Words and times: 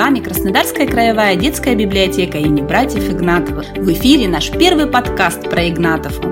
вами 0.00 0.20
Краснодарская 0.20 0.86
краевая 0.86 1.36
детская 1.36 1.74
библиотека 1.74 2.38
имени 2.38 2.62
братьев 2.62 3.10
Игнатовых. 3.10 3.66
В 3.76 3.92
эфире 3.92 4.28
наш 4.28 4.50
первый 4.50 4.86
подкаст 4.86 5.42
про 5.42 5.68
Игнатовку. 5.68 6.28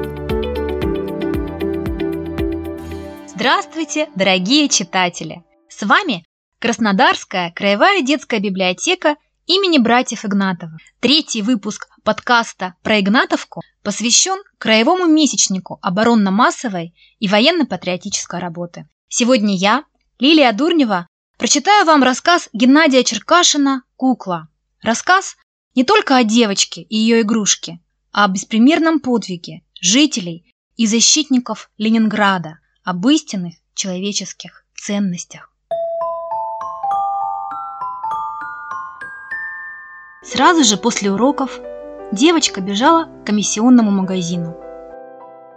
Здравствуйте, 3.26 4.08
дорогие 4.14 4.70
читатели! 4.70 5.44
С 5.68 5.82
вами 5.82 6.24
Краснодарская 6.60 7.52
краевая 7.54 8.00
детская 8.00 8.40
библиотека 8.40 9.16
имени 9.44 9.76
братьев 9.76 10.24
Игнатовых. 10.24 10.80
Третий 11.00 11.42
выпуск 11.42 11.88
подкаста 12.04 12.72
про 12.82 12.98
Игнатовку 13.00 13.60
посвящен 13.82 14.42
краевому 14.56 15.04
месячнику 15.04 15.78
оборонно-массовой 15.82 16.94
и 17.18 17.28
военно-патриотической 17.28 18.40
работы. 18.40 18.88
Сегодня 19.08 19.54
я, 19.54 19.84
Лилия 20.18 20.54
Дурнева, 20.54 21.06
Прочитаю 21.38 21.86
вам 21.86 22.02
рассказ 22.02 22.48
Геннадия 22.52 23.04
Черкашина 23.04 23.84
«Кукла». 23.94 24.48
Рассказ 24.82 25.36
не 25.76 25.84
только 25.84 26.16
о 26.16 26.24
девочке 26.24 26.82
и 26.82 26.96
ее 26.96 27.20
игрушке, 27.20 27.78
а 28.10 28.24
о 28.24 28.28
беспримерном 28.28 28.98
подвиге 28.98 29.62
жителей 29.80 30.52
и 30.76 30.88
защитников 30.88 31.70
Ленинграда, 31.78 32.58
об 32.82 33.06
истинных 33.06 33.54
человеческих 33.74 34.64
ценностях. 34.74 35.52
Сразу 40.24 40.64
же 40.64 40.76
после 40.76 41.12
уроков 41.12 41.60
девочка 42.10 42.60
бежала 42.60 43.04
к 43.04 43.26
комиссионному 43.26 43.92
магазину. 43.92 44.56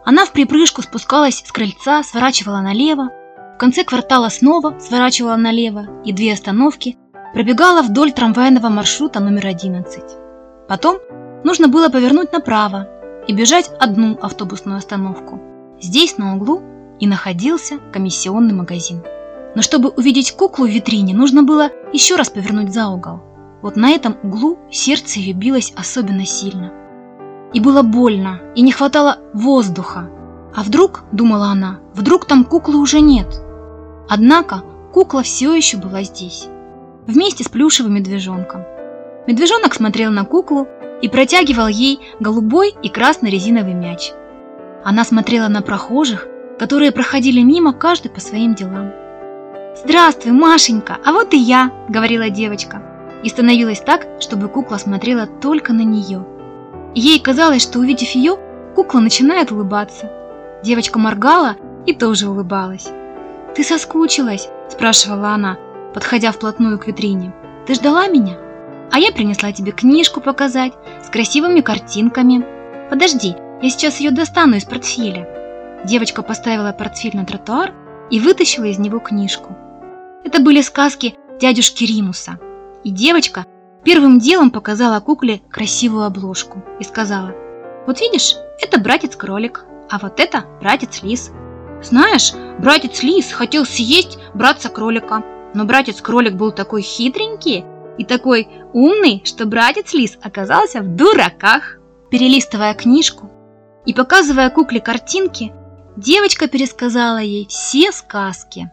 Она 0.05 0.25
в 0.27 0.31
припрыжку 0.31 0.83
спускалась 0.83 1.43
с 1.43 1.51
крыльца, 1.51 2.03
сворачивала 2.03 2.61
налево 2.61 3.09
конце 3.61 3.83
квартала 3.83 4.29
снова 4.29 4.79
сворачивала 4.79 5.35
налево 5.35 5.85
и 6.03 6.11
две 6.13 6.33
остановки 6.33 6.97
пробегала 7.31 7.83
вдоль 7.83 8.11
трамвайного 8.11 8.69
маршрута 8.69 9.19
номер 9.19 9.45
11. 9.45 10.03
Потом 10.67 10.97
нужно 11.43 11.67
было 11.67 11.89
повернуть 11.89 12.33
направо 12.33 12.87
и 13.27 13.33
бежать 13.33 13.69
одну 13.79 14.17
автобусную 14.19 14.79
остановку. 14.79 15.39
Здесь, 15.79 16.17
на 16.17 16.35
углу, 16.35 16.63
и 16.99 17.05
находился 17.05 17.77
комиссионный 17.93 18.55
магазин. 18.55 19.03
Но 19.53 19.61
чтобы 19.61 19.89
увидеть 19.89 20.31
куклу 20.31 20.65
в 20.65 20.71
витрине, 20.71 21.13
нужно 21.13 21.43
было 21.43 21.69
еще 21.93 22.15
раз 22.15 22.31
повернуть 22.31 22.73
за 22.73 22.87
угол. 22.87 23.19
Вот 23.61 23.75
на 23.75 23.91
этом 23.91 24.17
углу 24.23 24.57
сердце 24.71 25.19
ее 25.19 25.33
билось 25.33 25.71
особенно 25.75 26.25
сильно. 26.25 26.73
И 27.53 27.59
было 27.59 27.83
больно, 27.83 28.39
и 28.55 28.63
не 28.63 28.71
хватало 28.71 29.19
воздуха. 29.35 30.09
А 30.55 30.63
вдруг, 30.63 31.03
думала 31.11 31.49
она, 31.49 31.79
вдруг 31.93 32.25
там 32.25 32.43
куклы 32.43 32.77
уже 32.77 33.01
нет– 33.01 33.27
Однако 34.13 34.61
кукла 34.91 35.23
все 35.23 35.55
еще 35.55 35.77
была 35.77 36.03
здесь, 36.03 36.49
вместе 37.07 37.45
с 37.45 37.47
плюшевым 37.47 37.93
медвежонком. 37.93 38.65
Медвежонок 39.25 39.73
смотрел 39.73 40.11
на 40.11 40.25
куклу 40.25 40.67
и 41.01 41.07
протягивал 41.07 41.69
ей 41.69 42.01
голубой 42.19 42.75
и 42.83 42.89
красный 42.89 43.29
резиновый 43.29 43.73
мяч. 43.73 44.11
Она 44.83 45.05
смотрела 45.05 45.47
на 45.47 45.61
прохожих, 45.61 46.27
которые 46.59 46.91
проходили 46.91 47.39
мимо 47.39 47.71
каждый 47.71 48.11
по 48.11 48.19
своим 48.19 48.53
делам. 48.53 48.91
«Здравствуй, 49.81 50.33
Машенька, 50.33 50.97
а 51.05 51.13
вот 51.13 51.33
и 51.33 51.37
я»,— 51.37 51.71
говорила 51.87 52.29
девочка. 52.29 52.83
И 53.23 53.29
становилась 53.29 53.79
так, 53.79 54.05
чтобы 54.19 54.49
кукла 54.49 54.75
смотрела 54.75 55.25
только 55.25 55.71
на 55.71 55.83
нее. 55.83 56.27
Ей 56.95 57.17
казалось, 57.21 57.61
что 57.63 57.79
увидев 57.79 58.09
ее, 58.09 58.37
кукла 58.75 58.99
начинает 58.99 59.53
улыбаться. 59.53 60.11
Девочка 60.65 60.99
моргала 60.99 61.55
и 61.85 61.93
тоже 61.93 62.27
улыбалась. 62.27 62.91
«Ты 63.55 63.63
соскучилась?»– 63.63 64.47
спрашивала 64.69 65.29
она, 65.29 65.57
подходя 65.93 66.31
вплотную 66.31 66.79
к 66.79 66.87
витрине. 66.87 67.33
«Ты 67.67 67.75
ждала 67.75 68.07
меня? 68.07 68.37
А 68.91 68.99
я 68.99 69.11
принесла 69.11 69.51
тебе 69.51 69.71
книжку 69.71 70.21
показать 70.21 70.73
с 71.03 71.09
красивыми 71.09 71.61
картинками. 71.61 72.45
Подожди, 72.89 73.35
я 73.61 73.69
сейчас 73.69 73.99
ее 73.99 74.11
достану 74.11 74.55
из 74.55 74.65
портфеля». 74.65 75.27
Девочка 75.85 76.21
поставила 76.21 76.71
портфель 76.71 77.15
на 77.15 77.25
тротуар 77.25 77.73
и 78.09 78.19
вытащила 78.19 78.65
из 78.65 78.79
него 78.79 78.99
книжку. 78.99 79.55
Это 80.23 80.41
были 80.41 80.61
сказки 80.61 81.15
дядюшки 81.39 81.83
Римуса. 81.83 82.39
И 82.83 82.91
девочка 82.91 83.45
первым 83.83 84.19
делом 84.19 84.51
показала 84.51 84.99
кукле 84.99 85.41
красивую 85.49 86.05
обложку 86.05 86.63
и 86.79 86.83
сказала, 86.83 87.33
«Вот 87.87 87.99
видишь, 87.99 88.35
это 88.61 88.79
братец-кролик, 88.79 89.65
а 89.89 89.97
вот 89.97 90.19
это 90.19 90.45
братец-лис. 90.61 91.31
Знаешь, 91.83 92.33
братец 92.59 93.01
Лис 93.03 93.31
хотел 93.31 93.65
съесть 93.65 94.19
братца-кролика, 94.33 95.23
но 95.53 95.65
братец-кролик 95.65 96.33
был 96.33 96.51
такой 96.51 96.81
хитренький 96.81 97.65
и 97.97 98.05
такой 98.05 98.47
умный, 98.73 99.21
что 99.25 99.45
братец 99.45 99.93
Лис 99.93 100.17
оказался 100.21 100.81
в 100.81 100.95
дураках. 100.95 101.77
Перелистывая 102.09 102.73
книжку 102.73 103.31
и 103.85 103.93
показывая 103.93 104.49
кукле 104.49 104.81
картинки, 104.81 105.53
девочка 105.95 106.49
пересказала 106.49 107.19
ей 107.19 107.47
все 107.47 107.93
сказки. 107.93 108.69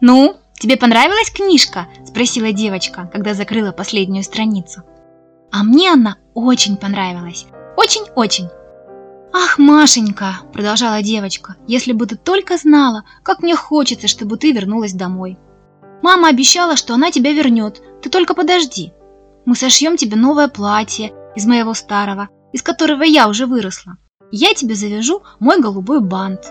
«Ну, 0.00 0.36
тебе 0.54 0.76
понравилась 0.76 1.30
книжка?»– 1.30 1.88
спросила 2.06 2.52
девочка, 2.52 3.10
когда 3.12 3.34
закрыла 3.34 3.72
последнюю 3.72 4.22
страницу. 4.22 4.82
«А 5.50 5.64
мне 5.64 5.92
она 5.92 6.18
очень 6.34 6.76
понравилась. 6.76 7.46
Очень-очень. 7.76 8.48
«Ах, 9.32 9.58
Машенька!»– 9.58 10.40
продолжала 10.52 11.02
девочка. 11.02 11.56
«Если 11.66 11.92
бы 11.92 12.06
ты 12.06 12.16
только 12.16 12.56
знала, 12.56 13.04
как 13.22 13.42
мне 13.42 13.54
хочется, 13.54 14.08
чтобы 14.08 14.36
ты 14.36 14.52
вернулась 14.52 14.92
домой. 14.92 15.38
Мама 16.02 16.28
обещала, 16.28 16.76
что 16.76 16.94
она 16.94 17.10
тебя 17.10 17.32
вернет. 17.32 17.82
Ты 18.02 18.08
только 18.08 18.34
подожди. 18.34 18.92
Мы 19.44 19.54
сошьем 19.54 19.96
тебе 19.96 20.16
новое 20.16 20.48
платье 20.48 21.12
из 21.36 21.44
моего 21.46 21.74
старого, 21.74 22.28
из 22.52 22.62
которого 22.62 23.02
я 23.02 23.28
уже 23.28 23.46
выросла. 23.46 23.98
Я 24.30 24.54
тебе 24.54 24.74
завяжу 24.74 25.22
мой 25.40 25.60
голубой 25.60 26.00
бант». 26.00 26.46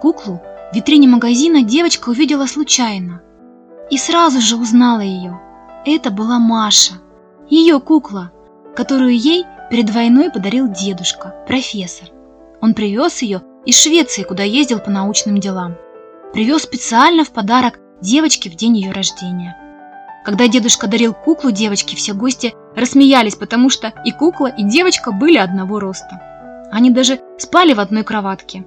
Куклу 0.00 0.42
в 0.72 0.76
витрине 0.76 1.08
магазина 1.08 1.62
девочка 1.62 2.10
увидела 2.10 2.46
случайно 2.46 3.22
и 3.90 3.96
сразу 3.96 4.40
же 4.40 4.56
узнала 4.56 5.00
ее. 5.00 5.40
Это 5.84 6.10
была 6.10 6.38
Маша, 6.38 6.94
ее 7.48 7.80
кукла, 7.80 8.32
которую 8.74 9.16
ей 9.16 9.44
перед 9.72 9.88
войной 9.88 10.30
подарил 10.30 10.68
дедушка, 10.68 11.34
профессор. 11.46 12.10
Он 12.60 12.74
привез 12.74 13.22
ее 13.22 13.40
из 13.64 13.80
Швеции, 13.80 14.22
куда 14.22 14.42
ездил 14.42 14.80
по 14.80 14.90
научным 14.90 15.38
делам. 15.38 15.76
Привез 16.34 16.64
специально 16.64 17.24
в 17.24 17.30
подарок 17.30 17.78
девочке 18.02 18.50
в 18.50 18.54
день 18.54 18.76
ее 18.76 18.92
рождения. 18.92 19.56
Когда 20.26 20.46
дедушка 20.46 20.88
дарил 20.88 21.14
куклу 21.14 21.50
девочке, 21.50 21.96
все 21.96 22.12
гости 22.12 22.52
рассмеялись, 22.76 23.34
потому 23.34 23.70
что 23.70 23.94
и 24.04 24.12
кукла, 24.12 24.48
и 24.48 24.62
девочка 24.62 25.10
были 25.10 25.38
одного 25.38 25.80
роста. 25.80 26.20
Они 26.70 26.90
даже 26.90 27.20
спали 27.38 27.72
в 27.72 27.80
одной 27.80 28.04
кроватке. 28.04 28.66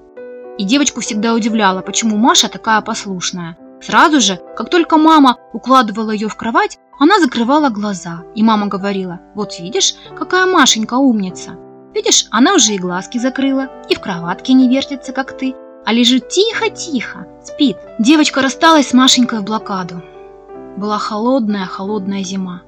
И 0.58 0.66
девочку 0.66 1.02
всегда 1.02 1.36
удивляло, 1.36 1.82
почему 1.82 2.18
Маша 2.18 2.50
такая 2.50 2.82
послушная. 2.82 3.58
Сразу 3.80 4.20
же, 4.20 4.40
как 4.56 4.72
только 4.72 4.98
мама 4.98 5.38
укладывала 5.54 6.10
ее 6.10 6.30
в 6.30 6.36
кровать, 6.36 6.80
она 7.00 7.20
закрывала 7.20 7.70
глаза, 7.70 8.24
и 8.36 8.44
мама 8.44 8.68
говорила, 8.68 9.20
вот 9.36 9.60
видишь, 9.60 9.96
какая 10.18 10.46
Машенька 10.46 10.96
умница. 10.96 11.58
Видишь, 11.94 12.28
она 12.32 12.54
уже 12.56 12.74
и 12.74 12.78
глазки 12.78 13.18
закрыла, 13.18 13.70
и 13.90 13.96
в 13.96 14.00
кроватке 14.00 14.54
не 14.54 14.70
вертится, 14.70 15.12
как 15.12 15.38
ты, 15.38 15.56
а 15.86 15.94
лежит 15.94 16.30
тихо-тихо, 16.30 17.28
спит. 17.44 17.78
Девочка 18.00 18.42
рассталась 18.42 18.90
с 18.90 18.94
Машенькой 18.94 19.40
в 19.40 19.44
блокаду. 19.44 20.02
Была 20.78 20.98
холодная-холодная 20.98 22.24
зима. 22.24 22.64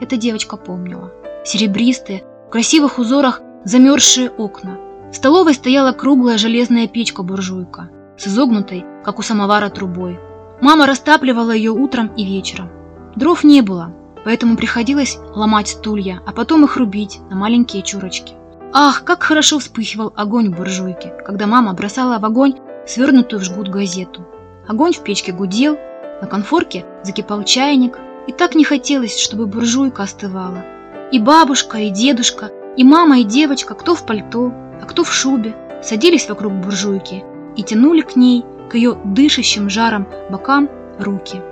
Эта 0.00 0.16
девочка 0.16 0.56
помнила. 0.56 1.12
Серебристые, 1.44 2.24
в 2.46 2.50
красивых 2.50 2.98
узорах 2.98 3.42
замерзшие 3.64 4.30
окна. 4.30 4.78
В 5.10 5.16
столовой 5.16 5.54
стояла 5.54 5.92
круглая 5.92 6.38
железная 6.38 6.88
печка-буржуйка 6.88 7.90
с 8.16 8.26
изогнутой, 8.26 8.84
как 9.04 9.18
у 9.18 9.22
самовара, 9.22 9.68
трубой. 9.68 10.18
Мама 10.60 10.86
растапливала 10.86 11.50
ее 11.50 11.72
утром 11.72 12.08
и 12.14 12.24
вечером. 12.24 12.70
Дров 13.16 13.44
не 13.44 13.60
было, 13.60 13.92
поэтому 14.24 14.56
приходилось 14.56 15.18
ломать 15.34 15.68
стулья, 15.68 16.20
а 16.26 16.32
потом 16.32 16.64
их 16.64 16.76
рубить 16.76 17.20
на 17.30 17.36
маленькие 17.36 17.82
чурочки. 17.82 18.34
Ах, 18.72 19.04
как 19.04 19.22
хорошо 19.22 19.58
вспыхивал 19.58 20.12
огонь 20.16 20.50
в 20.50 20.56
буржуйке, 20.56 21.12
когда 21.26 21.46
мама 21.46 21.74
бросала 21.74 22.18
в 22.18 22.24
огонь 22.24 22.54
свернутую 22.86 23.40
в 23.40 23.44
жгут 23.44 23.68
газету. 23.68 24.26
Огонь 24.66 24.92
в 24.92 25.02
печке 25.02 25.32
гудел, 25.32 25.76
на 26.20 26.26
конфорке 26.26 26.86
закипал 27.02 27.44
чайник, 27.44 27.98
и 28.26 28.32
так 28.32 28.54
не 28.54 28.64
хотелось, 28.64 29.18
чтобы 29.18 29.46
буржуйка 29.46 30.04
остывала. 30.04 30.64
И 31.10 31.18
бабушка, 31.18 31.78
и 31.78 31.90
дедушка, 31.90 32.50
и 32.76 32.84
мама, 32.84 33.20
и 33.20 33.24
девочка, 33.24 33.74
кто 33.74 33.94
в 33.94 34.06
пальто, 34.06 34.52
а 34.80 34.86
кто 34.86 35.04
в 35.04 35.12
шубе, 35.12 35.54
садились 35.82 36.28
вокруг 36.28 36.52
буржуйки 36.54 37.24
и 37.56 37.62
тянули 37.62 38.00
к 38.00 38.16
ней, 38.16 38.44
к 38.70 38.74
ее 38.74 38.96
дышащим 39.04 39.68
жаром 39.68 40.06
бокам, 40.30 40.70
руки. 40.98 41.42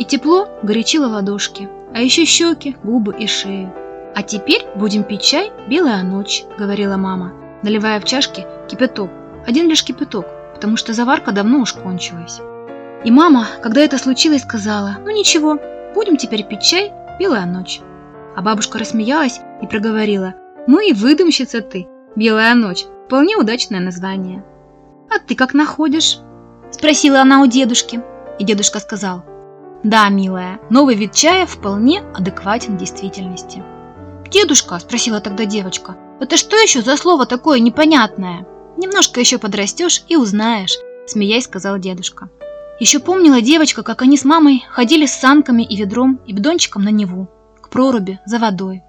И 0.00 0.04
тепло 0.04 0.48
горячило 0.62 1.08
ладошки, 1.08 1.68
а 1.94 2.00
еще 2.00 2.24
щеки, 2.24 2.74
губы 2.82 3.14
и 3.18 3.26
шею. 3.26 3.70
«А 4.14 4.22
теперь 4.22 4.66
будем 4.74 5.04
пить 5.04 5.20
чай 5.20 5.52
«Белая 5.68 6.02
ночь»,— 6.02 6.44
говорила 6.58 6.96
мама, 6.96 7.32
наливая 7.62 8.00
в 8.00 8.04
чашки 8.04 8.46
кипяток. 8.66 9.10
Один 9.46 9.68
лишь 9.68 9.84
кипяток, 9.84 10.24
потому 10.54 10.78
что 10.78 10.94
заварка 10.94 11.32
давно 11.32 11.60
уж 11.60 11.74
кончилась. 11.74 12.40
И 13.04 13.10
мама, 13.10 13.46
когда 13.62 13.82
это 13.82 13.98
случилось, 13.98 14.42
сказала, 14.42 14.96
«Ну 15.04 15.10
ничего, 15.10 15.58
будем 15.94 16.16
теперь 16.16 16.44
пить 16.44 16.62
чай 16.62 16.92
«Белая 17.18 17.44
ночь». 17.44 17.80
А 18.36 18.40
бабушка 18.40 18.78
рассмеялась 18.78 19.38
и 19.60 19.66
проговорила, 19.66 20.34
«Ну 20.66 20.80
и 20.80 20.94
выдумщица 20.94 21.60
ты, 21.60 21.86
Белая 22.16 22.54
ночь, 22.54 22.86
вполне 23.04 23.36
удачное 23.36 23.80
название». 23.80 24.42
«А 25.14 25.18
ты 25.18 25.34
как 25.34 25.52
находишь?»– 25.52 26.20
спросила 26.70 27.20
она 27.20 27.42
у 27.42 27.46
дедушки. 27.46 28.00
И 28.38 28.44
дедушка 28.44 28.80
сказал, 28.80 29.24
«Да, 29.82 30.10
милая, 30.10 30.60
новый 30.68 30.94
вид 30.94 31.14
чая 31.14 31.46
вполне 31.46 32.02
адекватен 32.14 32.76
действительности». 32.76 33.64
«Дедушка»,– 34.30 34.78
спросила 34.80 35.20
тогда 35.20 35.46
девочка, 35.46 35.96
«это 36.20 36.36
что 36.36 36.56
еще 36.56 36.82
за 36.82 36.96
слово 36.98 37.24
такое 37.24 37.60
непонятное?» 37.60 38.46
«Немножко 38.76 39.20
еще 39.20 39.38
подрастешь 39.38 40.04
и 40.08 40.16
узнаешь»,– 40.16 40.76
смеясь 41.06 41.44
сказал 41.44 41.78
дедушка. 41.78 42.28
Еще 42.78 42.98
помнила 42.98 43.40
девочка, 43.40 43.82
как 43.82 44.02
они 44.02 44.16
с 44.16 44.24
мамой 44.24 44.64
ходили 44.70 45.06
с 45.06 45.14
санками 45.14 45.62
и 45.62 45.76
ведром 45.76 46.20
и 46.26 46.32
бидончиком 46.32 46.82
на 46.82 46.90
Неву, 46.90 47.28
к 47.60 47.70
проруби, 47.70 48.20
за 48.26 48.38
водой. 48.38 48.84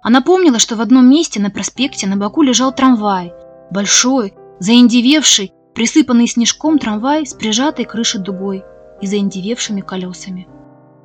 Она 0.00 0.20
помнила, 0.20 0.58
что 0.58 0.76
в 0.76 0.80
одном 0.80 1.10
месте 1.10 1.40
на 1.40 1.50
проспекте 1.50 2.06
на 2.06 2.16
боку 2.16 2.42
лежал 2.42 2.72
трамвай, 2.72 3.32
большой, 3.70 4.34
заиндевевший, 4.60 5.52
присыпанный 5.74 6.26
снежком 6.26 6.78
трамвай 6.78 7.26
с 7.26 7.34
прижатой 7.34 7.84
крышей 7.84 8.20
дугой 8.20 8.64
и 9.00 9.06
заиндевевшими 9.06 9.80
колесами. 9.80 10.48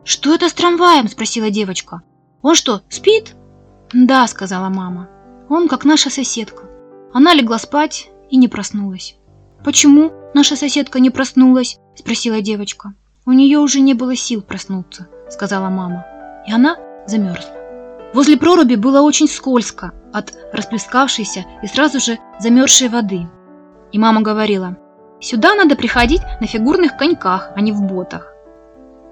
«Что 0.03 0.33
это 0.35 0.49
с 0.49 0.53
трамваем?»– 0.53 1.07
спросила 1.09 1.49
девочка. 1.49 2.03
«Он 2.41 2.55
что, 2.55 2.81
спит?» 2.89 3.35
«Да»,– 3.91 4.27
сказала 4.27 4.69
мама. 4.69 5.09
«Он 5.49 5.67
как 5.67 5.85
наша 5.85 6.09
соседка. 6.09 6.63
Она 7.13 7.33
легла 7.33 7.57
спать 7.57 8.09
и 8.29 8.37
не 8.37 8.47
проснулась». 8.47 9.17
«Почему 9.63 10.11
наша 10.33 10.55
соседка 10.55 10.99
не 10.99 11.09
проснулась?»– 11.09 11.79
спросила 11.95 12.41
девочка. 12.41 12.93
«У 13.25 13.31
нее 13.31 13.57
уже 13.57 13.79
не 13.79 13.95
было 13.95 14.15
сил 14.15 14.43
проснуться»,– 14.43 15.07
сказала 15.29 15.69
мама. 15.69 16.05
И 16.47 16.51
она 16.51 16.77
замерзла. 17.07 17.51
Возле 18.13 18.37
проруби 18.37 18.75
было 18.75 19.01
очень 19.01 19.27
скользко 19.27 19.93
от 20.13 20.33
расплескавшейся 20.53 21.45
и 21.63 21.67
сразу 21.67 21.99
же 21.99 22.19
замерзшей 22.39 22.89
воды. 22.89 23.27
И 23.91 23.97
мама 23.97 24.21
говорила, 24.21 24.77
«Сюда 25.25 25.55
надо 25.55 25.75
приходить 25.75 26.21
на 26.39 26.45
фигурных 26.45 26.97
коньках, 26.97 27.49
а 27.55 27.59
не 27.59 27.71
в 27.71 27.81
ботах». 27.81 28.31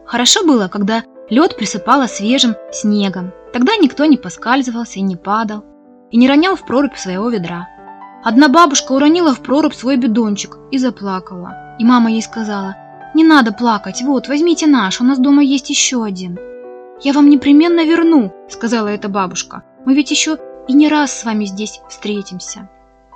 Хорошо 0.06 0.46
было, 0.46 0.68
когда 0.68 1.02
лед 1.28 1.58
присыпало 1.58 2.06
свежим 2.06 2.54
снегом. 2.72 3.32
Тогда 3.52 3.78
никто 3.78 4.06
не 4.06 4.18
поскальзывался 4.18 5.00
и 5.00 5.02
не 5.02 5.16
падал, 5.16 5.64
и 6.12 6.18
не 6.18 6.28
ронял 6.30 6.56
в 6.56 6.68
прорубь 6.68 6.98
своего 6.98 7.30
ведра. 7.30 7.68
Одна 8.24 8.48
бабушка 8.48 8.92
уронила 8.92 9.34
в 9.34 9.40
прорубь 9.40 9.74
свой 9.74 9.98
бидончик 9.98 10.60
и 10.70 10.78
заплакала. 10.78 11.76
И 11.80 11.84
мама 11.84 12.12
ей 12.12 12.22
сказала, 12.22 12.76
«Не 13.16 13.24
надо 13.24 13.52
плакать, 13.52 14.04
вот, 14.04 14.28
возьмите 14.28 14.68
наш, 14.68 15.02
у 15.02 15.04
нас 15.04 15.18
дома 15.18 15.42
есть 15.42 15.72
еще 15.72 16.04
один». 16.04 16.38
«Я 17.02 17.14
вам 17.14 17.28
непременно 17.28 17.84
верну»,— 17.84 18.32
сказала 18.50 18.90
эта 18.90 19.10
бабушка. 19.10 19.64
«Мы 19.84 19.96
ведь 19.96 20.12
еще 20.12 20.38
и 20.68 20.74
не 20.74 20.90
раз 20.90 21.12
с 21.12 21.26
вами 21.26 21.46
здесь 21.46 21.82
встретимся». 21.90 22.70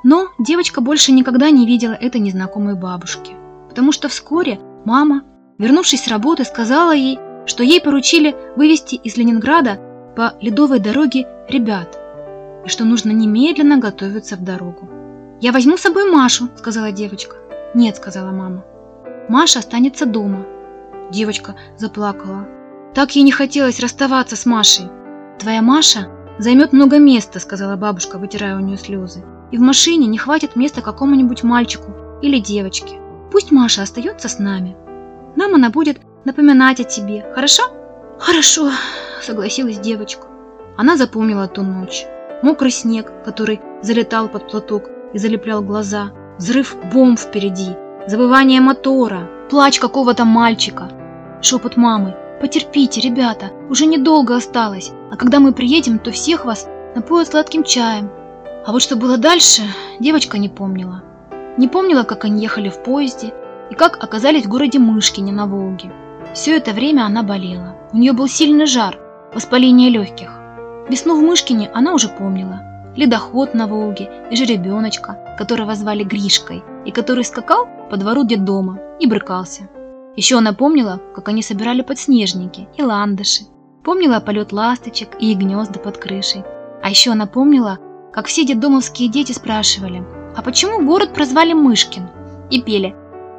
Но 0.10 0.30
девочка 0.40 0.80
больше 0.80 1.12
никогда 1.12 1.50
не 1.50 1.68
видела 1.68 1.92
этой 1.92 2.22
незнакомой 2.22 2.76
бабушки, 2.76 3.36
потому 3.68 3.92
что 3.92 4.08
вскоре 4.08 4.58
мама, 4.86 5.24
вернувшись 5.58 6.06
с 6.06 6.08
работы, 6.08 6.46
сказала 6.46 6.96
ей, 6.96 7.20
что 7.46 7.62
ей 7.62 7.82
поручили 7.82 8.34
вывести 8.56 8.96
из 8.96 9.18
Ленинграда 9.18 9.82
по 10.16 10.36
ледовой 10.40 10.80
дороге 10.80 11.28
ребят, 11.50 12.00
и 12.66 12.70
что 12.70 12.86
нужно 12.86 13.12
немедленно 13.12 13.80
готовиться 13.80 14.38
в 14.38 14.46
дорогу. 14.46 14.88
«Я 15.42 15.52
возьму 15.52 15.76
с 15.76 15.82
собой 15.82 16.10
Машу»,— 16.10 16.48
сказала 16.56 16.94
девочка. 16.94 17.36
«Нет»,— 17.74 17.96
сказала 17.98 18.32
мама. 18.32 18.64
«Маша 19.28 19.60
останется 19.60 20.06
дома». 20.06 20.46
Девочка 21.12 21.56
заплакала. 21.76 22.48
Так 22.96 23.14
ей 23.18 23.24
не 23.24 23.34
хотелось 23.34 23.82
расставаться 23.82 24.38
с 24.38 24.46
Машей. 24.46 24.86
«Твоя 25.38 25.62
Маша 25.62 26.08
займет 26.40 26.72
много 26.72 26.98
места»,— 26.98 27.40
сказала 27.42 27.76
бабушка, 27.76 28.18
вытирая 28.18 28.56
у 28.56 28.62
нее 28.62 28.78
слезы 28.78 29.26
и 29.52 29.58
в 29.58 29.62
машине 29.62 30.08
не 30.08 30.18
хватит 30.18 30.56
места 30.56 30.82
какому-нибудь 30.82 31.44
мальчику 31.44 31.92
или 32.22 32.40
девочке. 32.40 33.00
Пусть 33.32 33.52
Маша 33.52 33.84
остается 33.84 34.30
с 34.30 34.40
нами. 34.40 34.76
Нам 35.36 35.56
она 35.56 35.70
будет 35.70 36.00
напоминать 36.26 36.80
о 36.80 36.84
тебе, 36.84 37.26
хорошо? 37.34 37.64
Хорошо, 38.20 38.72
согласилась 39.22 39.80
девочка. 39.80 40.28
Она 40.76 40.98
запомнила 40.98 41.48
ту 41.48 41.64
ночь. 41.64 42.06
Мокрый 42.44 42.72
снег, 42.72 43.12
который 43.24 43.62
залетал 43.82 44.28
под 44.28 44.50
платок 44.50 44.90
и 45.14 45.18
залеплял 45.18 45.62
глаза, 45.62 46.12
взрыв 46.38 46.76
бомб 46.94 47.20
впереди, 47.20 47.76
забывание 48.08 48.62
мотора, 48.62 49.30
плач 49.50 49.80
какого-то 49.80 50.26
мальчика, 50.26 50.90
шепот 51.42 51.78
мамы. 51.78 52.16
«Потерпите, 52.40 53.02
ребята, 53.02 53.50
уже 53.68 53.88
недолго 53.88 54.36
осталось, 54.36 54.92
а 55.12 55.16
когда 55.16 55.40
мы 55.40 55.54
приедем, 55.54 55.98
то 55.98 56.12
всех 56.12 56.46
вас 56.46 56.68
напоят 56.94 57.30
сладким 57.30 57.64
чаем, 57.64 58.12
а 58.68 58.74
вот 58.74 58.82
что 58.82 58.98
было 58.98 59.18
дальше, 59.18 59.62
девочка 59.98 60.38
не 60.38 60.50
помнила. 60.50 61.02
Не 61.58 61.70
помнила, 61.70 62.04
как 62.04 62.26
они 62.26 62.42
ехали 62.42 62.68
в 62.68 62.84
поезде 62.84 63.34
и 63.72 63.76
как 63.76 64.04
оказались 64.04 64.44
в 64.44 64.50
городе 64.50 64.78
Мышкине 64.78 65.32
на 65.32 65.48
Волге. 65.48 65.94
Все 66.34 66.58
это 66.58 66.74
время 66.74 67.06
она 67.06 67.24
болела. 67.24 67.78
У 67.94 67.98
нее 67.98 68.12
был 68.12 68.28
сильный 68.28 68.66
жар, 68.66 69.00
воспаление 69.34 69.90
легких. 69.90 70.38
Весну 70.90 71.18
в 71.18 71.24
Мышкине 71.24 71.72
она 71.74 71.94
уже 71.94 72.10
помнила. 72.10 72.92
Ледоход 72.98 73.54
на 73.54 73.68
Волге 73.68 74.10
и 74.30 74.36
жеребеночка, 74.36 75.18
которого 75.38 75.74
звали 75.74 76.04
Гришкой, 76.04 76.62
и 76.84 76.92
который 76.92 77.24
скакал 77.24 77.70
по 77.90 77.96
двору 77.96 78.26
детдома 78.26 78.80
и 79.00 79.08
брыкался. 79.08 79.70
Еще 80.18 80.40
она 80.40 80.52
помнила, 80.52 81.00
как 81.16 81.30
они 81.30 81.42
собирали 81.42 81.84
подснежники 81.84 82.68
и 82.76 82.84
ландыши. 82.84 83.46
Помнила 83.86 84.20
полет 84.20 84.52
ласточек 84.52 85.16
и 85.22 85.34
гнезда 85.36 85.80
под 85.80 86.00
крышей. 86.00 86.44
А 86.84 86.90
еще 86.90 87.12
она 87.12 87.28
помнила, 87.28 87.80
как 88.18 88.26
все 88.26 88.44
детдомовские 88.44 89.10
дети 89.10 89.32
спрашивали, 89.32 90.04
а 90.36 90.42
почему 90.42 90.84
город 90.84 91.14
прозвали 91.14 91.54
Мышкин? 91.54 92.10
И 92.50 92.64
пели 92.64 92.96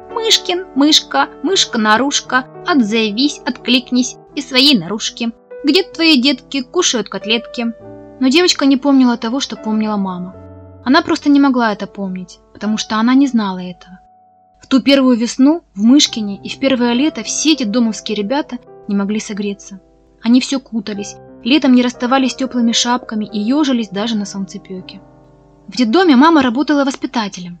«Мышкин, 0.09 0.67
мышка, 0.73 1.27
мышка-нарушка, 1.43 2.47
отзовись, 2.65 3.41
откликнись 3.45 4.15
и 4.35 4.41
своей 4.41 4.79
наружки. 4.79 5.33
Где 5.65 5.83
твои 5.83 6.21
детки 6.21 6.61
кушают 6.61 7.09
котлетки?» 7.09 7.73
Но 8.21 8.29
девочка 8.29 8.65
не 8.65 8.77
помнила 8.77 9.17
того, 9.17 9.41
что 9.41 9.57
помнила 9.57 9.97
мама. 9.97 10.33
Она 10.85 11.01
просто 11.01 11.27
не 11.29 11.41
могла 11.41 11.73
это 11.73 11.85
помнить, 11.85 12.39
потому 12.53 12.77
что 12.77 12.95
она 12.95 13.15
не 13.15 13.27
знала 13.27 13.59
этого. 13.59 13.99
В 14.61 14.67
ту 14.67 14.81
первую 14.81 15.17
весну 15.17 15.61
в 15.75 15.83
Мышкине 15.83 16.39
и 16.41 16.47
в 16.47 16.57
первое 16.57 16.93
лето 16.93 17.23
все 17.23 17.51
эти 17.51 17.65
домовские 17.65 18.15
ребята 18.15 18.59
не 18.87 18.95
могли 18.95 19.19
согреться. 19.19 19.81
Они 20.21 20.39
все 20.39 20.57
кутались, 20.57 21.17
Летом 21.43 21.73
не 21.73 21.81
расставались 21.81 22.35
теплыми 22.35 22.71
шапками 22.71 23.25
и 23.25 23.39
ежились 23.39 23.89
даже 23.89 24.15
на 24.15 24.25
солнцепеке. 24.25 25.01
В 25.67 25.77
детдоме 25.77 26.15
мама 26.15 26.41
работала 26.41 26.83
воспитателем. 26.83 27.59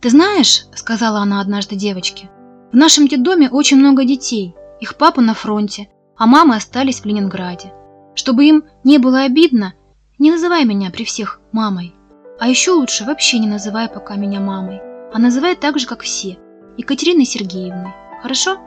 «Ты 0.00 0.10
знаешь,— 0.10 0.66
сказала 0.74 1.20
она 1.20 1.40
однажды 1.40 1.76
девочке,— 1.76 2.30
в 2.72 2.76
нашем 2.76 3.08
детдоме 3.08 3.48
очень 3.48 3.78
много 3.78 4.04
детей, 4.04 4.54
их 4.80 4.96
папа 4.96 5.20
на 5.20 5.34
фронте, 5.34 5.88
а 6.16 6.26
мамы 6.26 6.56
остались 6.56 7.00
в 7.00 7.06
Ленинграде. 7.06 7.72
Чтобы 8.14 8.44
им 8.44 8.64
не 8.84 8.98
было 8.98 9.22
обидно, 9.22 9.74
не 10.18 10.30
называй 10.30 10.64
меня 10.64 10.90
при 10.90 11.04
всех 11.04 11.40
мамой. 11.52 11.94
А 12.38 12.48
еще 12.48 12.72
лучше 12.72 13.04
вообще 13.04 13.38
не 13.38 13.46
называй 13.46 13.88
пока 13.88 14.16
меня 14.16 14.40
мамой, 14.40 14.80
а 15.12 15.18
называй 15.18 15.54
так 15.56 15.78
же, 15.78 15.86
как 15.86 16.02
все, 16.02 16.38
Екатериной 16.76 17.24
Сергеевной. 17.24 17.94
Хорошо?» 18.22 18.58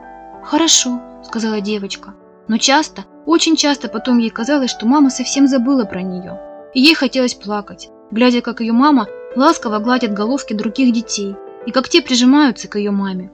«Хорошо»,— 0.43 1.01
сказала 1.23 1.61
девочка. 1.61 2.15
Но 2.49 2.57
часто, 2.57 3.05
очень 3.27 3.55
часто 3.55 3.87
потом 3.87 4.17
ей 4.17 4.31
казалось, 4.31 4.71
что 4.71 4.87
мама 4.87 5.11
совсем 5.11 5.47
забыла 5.47 5.85
про 5.85 6.01
нее. 6.01 6.39
И 6.73 6.81
ей 6.81 6.95
хотелось 6.95 7.35
плакать, 7.35 7.89
глядя, 8.09 8.41
как 8.41 8.59
ее 8.59 8.73
мама 8.73 9.07
ласково 9.35 9.77
гладит 9.77 10.13
головки 10.13 10.53
других 10.53 10.91
детей, 10.91 11.35
и 11.67 11.71
как 11.71 11.87
те 11.89 12.01
прижимаются 12.01 12.67
к 12.67 12.79
ее 12.79 12.89
маме. 12.89 13.31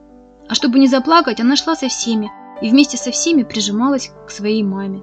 А 0.48 0.54
чтобы 0.54 0.78
не 0.78 0.86
заплакать, 0.86 1.40
она 1.40 1.56
шла 1.56 1.74
со 1.74 1.88
всеми, 1.88 2.30
и 2.60 2.68
вместе 2.68 2.98
со 2.98 3.10
всеми 3.10 3.42
прижималась 3.42 4.12
к 4.26 4.30
своей 4.30 4.62
маме. 4.62 5.02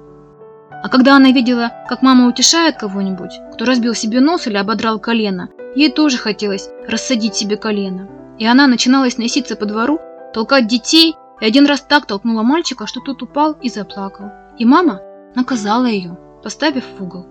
А 0.70 0.88
когда 0.88 1.16
она 1.16 1.32
видела, 1.32 1.72
как 1.88 2.02
мама 2.02 2.28
утешает 2.28 2.76
кого-нибудь, 2.76 3.32
кто 3.52 3.64
разбил 3.64 3.94
себе 3.94 4.20
нос 4.20 4.46
или 4.46 4.56
ободрал 4.56 5.00
колено, 5.00 5.48
ей 5.74 5.90
тоже 5.90 6.18
хотелось 6.18 6.68
рассадить 6.86 7.34
себе 7.34 7.56
колено. 7.56 8.08
И 8.38 8.46
она 8.46 8.68
начиналась 8.68 9.18
носиться 9.18 9.56
по 9.56 9.66
двору, 9.66 9.98
толкать 10.32 10.68
детей 10.68 11.16
и 11.40 11.44
один 11.44 11.66
раз 11.66 11.80
так 11.80 12.06
толкнула 12.06 12.42
мальчика, 12.42 12.86
что 12.86 13.00
тот 13.00 13.22
упал 13.22 13.52
и 13.60 13.68
заплакал. 13.68 14.30
И 14.58 14.64
мама 14.64 15.00
наказала 15.34 15.86
ее, 15.86 16.16
поставив 16.42 16.84
в 16.98 17.02
угол. 17.02 17.26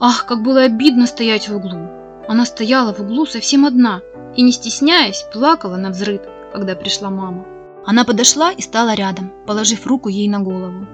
Ах, 0.00 0.26
как 0.26 0.42
было 0.42 0.62
обидно 0.62 1.06
стоять 1.06 1.48
в 1.48 1.56
углу. 1.56 1.88
Она 2.28 2.44
стояла 2.44 2.92
в 2.92 3.00
углу 3.00 3.26
совсем 3.26 3.64
одна 3.64 4.00
и, 4.36 4.42
не 4.42 4.52
стесняясь, 4.52 5.24
плакала 5.32 5.76
на 5.76 5.90
взрыв, 5.90 6.22
когда 6.52 6.74
пришла 6.74 7.10
мама. 7.10 7.44
Она 7.86 8.04
подошла 8.04 8.50
и 8.50 8.62
стала 8.62 8.94
рядом, 8.94 9.30
положив 9.46 9.86
руку 9.86 10.08
ей 10.08 10.28
на 10.28 10.40
голову. 10.40 10.86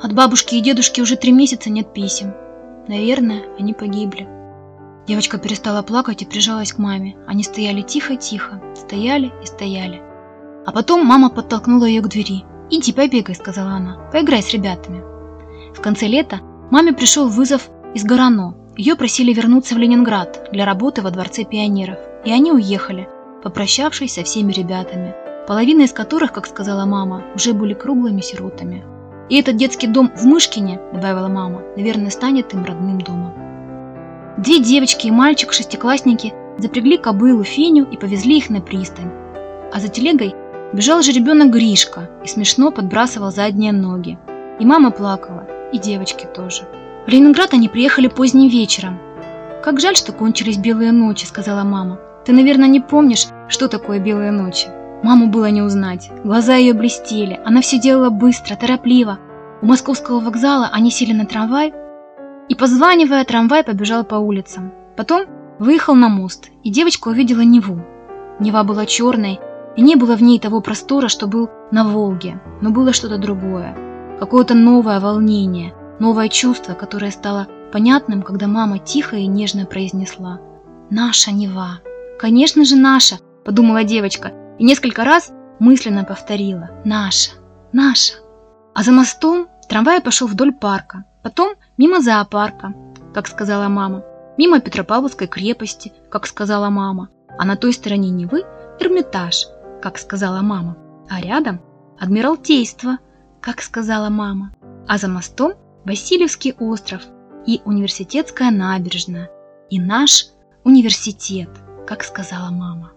От 0.00 0.14
бабушки 0.14 0.54
и 0.54 0.60
дедушки 0.60 1.00
уже 1.00 1.16
три 1.16 1.32
месяца 1.32 1.70
нет 1.70 1.92
писем. 1.92 2.34
Наверное, 2.88 3.42
они 3.58 3.74
погибли. 3.74 4.28
Девочка 5.06 5.38
перестала 5.38 5.82
плакать 5.82 6.22
и 6.22 6.26
прижалась 6.26 6.72
к 6.72 6.78
маме. 6.78 7.16
Они 7.26 7.42
стояли 7.42 7.82
тихо-тихо, 7.82 8.62
стояли 8.74 9.32
и 9.42 9.46
стояли. 9.46 10.02
А 10.64 10.72
потом 10.72 11.04
мама 11.04 11.30
подтолкнула 11.30 11.84
ее 11.84 12.00
к 12.02 12.08
двери. 12.08 12.44
«Иди, 12.70 12.92
побегай»,— 12.92 13.34
сказала 13.36 13.72
она. 13.72 13.98
«Поиграй 14.12 14.42
с 14.42 14.52
ребятами». 14.52 15.02
В 15.74 15.80
конце 15.80 16.06
лета 16.06 16.40
маме 16.70 16.92
пришел 16.92 17.28
вызов 17.28 17.68
из 17.94 18.04
Горано. 18.04 18.54
Ее 18.76 18.96
просили 18.96 19.32
вернуться 19.32 19.74
в 19.74 19.78
Ленинград 19.78 20.48
для 20.52 20.64
работы 20.64 21.02
во 21.02 21.10
Дворце 21.10 21.44
пионеров. 21.44 21.98
И 22.24 22.32
они 22.32 22.52
уехали, 22.52 23.08
попрощавшись 23.42 24.14
со 24.14 24.22
всеми 24.22 24.52
ребятами, 24.52 25.14
половина 25.46 25.82
из 25.82 25.92
которых, 25.92 26.32
как 26.32 26.46
сказала 26.46 26.84
мама, 26.86 27.24
уже 27.34 27.52
были 27.52 27.74
круглыми 27.74 28.20
сиротами. 28.20 28.84
И 29.28 29.38
этот 29.38 29.56
детский 29.56 29.88
дом 29.88 30.12
в 30.16 30.24
Мышкине, 30.24 30.80
добавила 30.92 31.28
мама, 31.28 31.62
наверное, 31.76 32.10
станет 32.10 32.54
им 32.54 32.64
родным 32.64 33.00
домом. 33.00 33.34
Две 34.38 34.60
девочки 34.60 35.08
и 35.08 35.10
мальчик, 35.10 35.52
шестиклассники, 35.52 36.32
запрягли 36.58 36.96
кобылу 36.96 37.42
Феню 37.42 37.84
и 37.84 37.96
повезли 37.96 38.38
их 38.38 38.50
на 38.50 38.60
пристань. 38.60 39.10
А 39.72 39.80
за 39.80 39.88
телегой 39.88 40.34
бежал 40.72 41.02
же 41.02 41.12
ребенок 41.12 41.50
Гришка 41.50 42.10
и 42.24 42.28
смешно 42.28 42.70
подбрасывал 42.70 43.30
задние 43.30 43.72
ноги. 43.72 44.18
И 44.58 44.64
мама 44.64 44.90
плакала, 44.90 45.46
и 45.72 45.78
девочки 45.78 46.26
тоже. 46.26 46.62
В 47.06 47.08
Ленинград 47.08 47.52
они 47.52 47.68
приехали 47.68 48.08
поздним 48.08 48.48
вечером. 48.48 48.98
«Как 49.62 49.80
жаль, 49.80 49.96
что 49.96 50.12
кончились 50.12 50.58
белые 50.58 50.92
ночи»,— 50.92 51.24
сказала 51.26 51.64
мама. 51.64 51.98
«Ты, 52.24 52.32
наверное, 52.32 52.68
не 52.68 52.80
помнишь, 52.80 53.26
что 53.48 53.68
такое 53.68 53.98
белые 53.98 54.30
ночи?» 54.30 54.68
Маму 55.02 55.26
было 55.26 55.50
не 55.50 55.62
узнать. 55.62 56.10
Глаза 56.22 56.54
ее 56.54 56.74
блестели. 56.74 57.40
Она 57.44 57.60
все 57.60 57.78
делала 57.78 58.10
быстро, 58.10 58.54
торопливо. 58.54 59.18
У 59.60 59.66
московского 59.66 60.20
вокзала 60.20 60.70
они 60.72 60.90
сели 60.90 61.12
на 61.12 61.26
трамвай, 61.26 61.74
и, 62.48 62.54
позванивая, 62.54 63.24
трамвай 63.24 63.64
побежал 63.64 64.04
по 64.04 64.16
улицам. 64.16 64.72
Потом 64.96 65.26
выехал 65.58 65.94
на 65.94 66.08
мост, 66.08 66.50
и 66.62 66.70
девочка 66.70 67.08
увидела 67.08 67.40
Неву. 67.40 67.80
Нева 68.38 68.62
была 68.62 68.86
черной, 68.86 69.40
и 69.76 69.82
не 69.82 69.96
было 69.96 70.16
в 70.16 70.22
ней 70.22 70.38
того 70.38 70.60
простора, 70.60 71.08
что 71.08 71.26
был 71.26 71.50
на 71.70 71.84
Волге, 71.84 72.40
но 72.60 72.70
было 72.70 72.92
что-то 72.92 73.18
другое. 73.18 73.76
Какое-то 74.18 74.54
новое 74.54 75.00
волнение, 75.00 75.74
новое 75.98 76.28
чувство, 76.28 76.74
которое 76.74 77.10
стало 77.10 77.48
понятным, 77.72 78.22
когда 78.22 78.46
мама 78.46 78.78
тихо 78.78 79.16
и 79.16 79.26
нежно 79.26 79.66
произнесла 79.66 80.40
«Наша 80.90 81.32
Нева». 81.32 81.80
«Конечно 82.18 82.64
же 82.64 82.76
наша»,– 82.76 83.16
подумала 83.44 83.82
девочка, 83.82 84.32
и 84.58 84.64
несколько 84.64 85.04
раз 85.04 85.32
мысленно 85.58 86.04
повторила 86.04 86.70
«Наша, 86.84 87.32
наша». 87.72 88.14
А 88.74 88.82
за 88.82 88.92
мостом 88.92 89.48
трамвай 89.68 90.00
пошел 90.00 90.28
вдоль 90.28 90.52
парка, 90.52 91.04
потом 91.22 91.54
мимо 91.78 92.00
зоопарка, 92.00 92.74
как 93.12 93.26
сказала 93.26 93.68
мама, 93.68 94.04
мимо 94.38 94.60
Петропавловской 94.60 95.26
крепости, 95.26 95.92
как 96.10 96.26
сказала 96.26 96.70
мама, 96.70 97.08
а 97.38 97.44
на 97.44 97.56
той 97.56 97.72
стороне 97.72 98.10
Невы– 98.10 98.44
Эрмитаж, 98.80 99.46
как 99.82 99.98
сказала 99.98 100.40
мама, 100.40 100.76
а 101.10 101.20
рядом– 101.20 101.60
Адмиралтейство, 101.98 102.98
как 103.40 103.60
сказала 103.60 104.08
мама, 104.08 104.54
а 104.88 104.96
за 104.98 105.08
мостом– 105.08 105.54
Васильевский 105.84 106.54
остров 106.58 107.02
и 107.46 107.60
университетская 107.64 108.50
набережная, 108.50 109.30
и 109.68 109.80
наш 109.80 110.26
университет, 110.64 111.50
как 111.86 112.04
сказала 112.04 112.50
мама. 112.50 112.92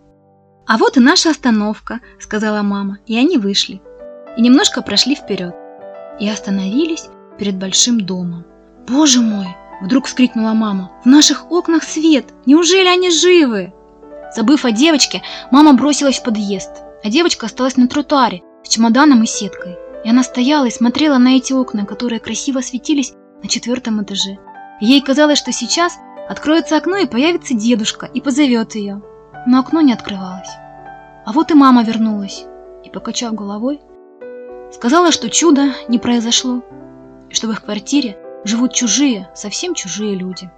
«А 0.68 0.78
вот 0.78 0.98
и 0.98 1.00
наша 1.00 1.32
остановка»,— 1.32 2.00
сказала 2.20 2.62
мама, 2.62 3.00
и 3.08 3.18
они 3.18 3.38
вышли. 3.38 3.82
И 4.38 4.42
немножко 4.42 4.82
прошли 4.82 5.16
вперед. 5.16 5.56
И 6.20 6.30
остановились 6.30 7.10
перед 7.40 7.58
большим 7.58 8.02
домом. 8.02 8.46
«Боже 8.88 9.22
мой!»— 9.22 9.48
вдруг 9.82 10.06
вскрикнула 10.06 10.54
мама. 10.54 10.92
«В 11.04 11.08
наших 11.08 11.52
окнах 11.52 11.84
свет! 11.84 12.26
Неужели 12.46 12.88
они 12.88 13.10
живы?» 13.10 13.74
Забыв 14.36 14.66
о 14.66 14.72
девочке, 14.72 15.22
мама 15.52 15.74
бросилась 15.74 16.20
в 16.20 16.24
подъезд, 16.24 16.72
а 17.04 17.10
девочка 17.10 17.46
осталась 17.46 17.78
на 17.78 17.88
тротуаре 17.88 18.42
с 18.64 18.70
чемоданом 18.70 19.24
и 19.24 19.28
сеткой. 19.28 19.78
И 20.04 20.10
она 20.10 20.24
стояла 20.24 20.66
и 20.66 20.72
смотрела 20.72 21.18
на 21.18 21.38
эти 21.38 21.54
окна, 21.54 21.86
которые 21.86 22.20
красиво 22.20 22.62
светились 22.62 23.14
на 23.42 23.50
четвертом 23.50 24.04
этаже. 24.04 24.38
ей 24.82 25.02
казалось, 25.02 25.40
что 25.40 25.52
сейчас 25.52 25.98
откроется 26.30 26.78
окно 26.78 26.98
и 26.98 27.08
появится 27.08 27.54
дедушка 27.54 28.06
и 28.06 28.22
позовет 28.22 28.76
ее 28.76 29.02
но 29.46 29.60
окно 29.60 29.82
не 29.82 29.94
открывалось. 29.94 30.50
А 31.26 31.32
вот 31.32 31.52
и 31.52 31.54
мама 31.54 31.84
вернулась 31.84 32.46
и, 32.84 32.90
покачав 32.90 33.34
головой, 33.34 33.82
сказала, 34.72 35.12
что 35.12 35.30
чудо 35.30 35.70
не 35.88 36.00
произошло, 36.00 36.62
и 37.30 37.34
что 37.34 37.48
в 37.48 37.52
их 37.52 37.64
квартире 37.64 38.18
живут 38.44 38.74
чужие, 38.74 39.30
совсем 39.34 39.74
чужие 39.74 40.16
люди. 40.16 40.50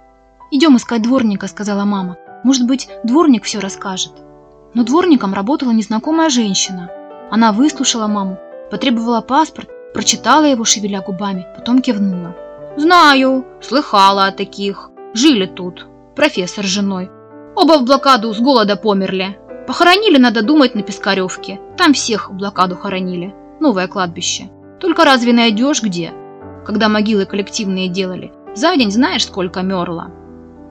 «Идем 0.50 0.76
искать 0.76 1.02
дворника»,— 1.02 1.46
сказала 1.48 1.84
мама. 1.84 2.16
«Может 2.44 2.66
быть, 2.66 2.88
дворник 3.04 3.44
все 3.44 3.58
расскажет». 3.58 4.12
Но 4.74 4.84
дворником 4.84 5.34
работала 5.34 5.70
незнакомая 5.70 6.30
женщина. 6.30 6.90
Она 7.30 7.52
выслушала 7.52 8.06
маму, 8.06 8.38
потребовала 8.70 9.20
паспорт, 9.20 9.68
прочитала 9.94 10.44
его, 10.44 10.64
шевеля 10.64 11.00
губами, 11.00 11.46
потом 11.56 11.80
кивнула. 11.80 12.36
«Знаю, 12.76 13.44
слыхала 13.60 14.26
о 14.26 14.32
таких. 14.32 14.90
Жили 15.14 15.46
тут. 15.46 15.86
Профессор 16.14 16.64
с 16.64 16.68
женой. 16.68 17.10
Оба 17.56 17.78
в 17.78 17.84
блокаду 17.84 18.32
с 18.32 18.38
голода 18.38 18.76
померли. 18.76 19.38
Похоронили, 19.66 20.16
надо 20.18 20.42
думать, 20.42 20.74
на 20.74 20.82
Пискаревке. 20.82 21.60
Там 21.76 21.92
всех 21.92 22.30
в 22.30 22.34
блокаду 22.34 22.76
хоронили. 22.76 23.34
Новое 23.60 23.88
кладбище. 23.88 24.48
Только 24.80 25.04
разве 25.04 25.32
найдешь 25.32 25.82
где? 25.82 26.12
Когда 26.64 26.88
могилы 26.88 27.26
коллективные 27.26 27.88
делали. 27.88 28.32
За 28.54 28.76
день 28.76 28.90
знаешь, 28.90 29.26
сколько 29.26 29.62
мерло? 29.62 30.12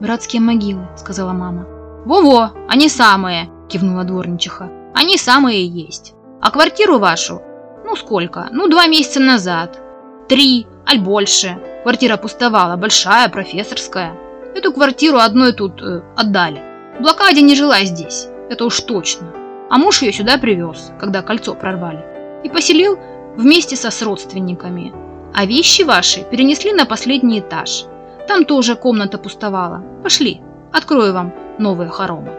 «Братские 0.00 0.40
могилы»,— 0.40 0.86
сказала 0.96 1.32
мама. 1.32 1.66
«Во-во, 2.04 2.52
они 2.68 2.88
самые»,— 2.88 3.50
кивнула 3.68 4.04
дворничиха. 4.04 4.70
«Они 4.94 5.16
самые 5.16 5.66
есть. 5.66 6.14
А 6.40 6.50
квартиру 6.50 6.98
вашу? 6.98 7.42
Ну 7.84 7.96
сколько? 7.96 8.48
Ну 8.52 8.68
два 8.68 8.86
месяца 8.86 9.18
назад. 9.18 9.80
Три, 10.28 10.66
аль 10.88 11.00
больше. 11.00 11.58
Квартира 11.82 12.16
пустовала, 12.16 12.76
большая, 12.76 13.28
профессорская. 13.28 14.16
Эту 14.54 14.72
квартиру 14.72 15.18
одной 15.18 15.52
тут 15.52 15.82
э, 15.82 16.02
отдали. 16.16 16.62
Блокаде 17.00 17.42
не 17.42 17.54
жила 17.54 17.80
здесь, 17.84 18.28
это 18.50 18.64
уж 18.64 18.80
точно. 18.80 19.32
А 19.70 19.78
муж 19.78 20.02
ее 20.02 20.12
сюда 20.12 20.38
привез, 20.38 20.92
когда 21.00 21.22
кольцо 21.22 21.54
прорвали. 21.54 22.04
И 22.44 22.48
поселил 22.48 22.98
вместе 23.36 23.74
со 23.74 23.90
с 23.90 24.02
родственниками. 24.02 24.92
А 25.34 25.44
вещи 25.44 25.82
ваши 25.82 26.22
перенесли 26.22 26.72
на 26.72 26.86
последний 26.86 27.40
этаж. 27.40 27.84
Там 28.28 28.44
тоже 28.44 28.76
комната 28.76 29.16
пустовала. 29.16 29.82
Пошли, 30.02 30.42
открою 30.70 31.14
вам 31.14 31.32
новые 31.58 31.88
хоромы. 31.88 32.32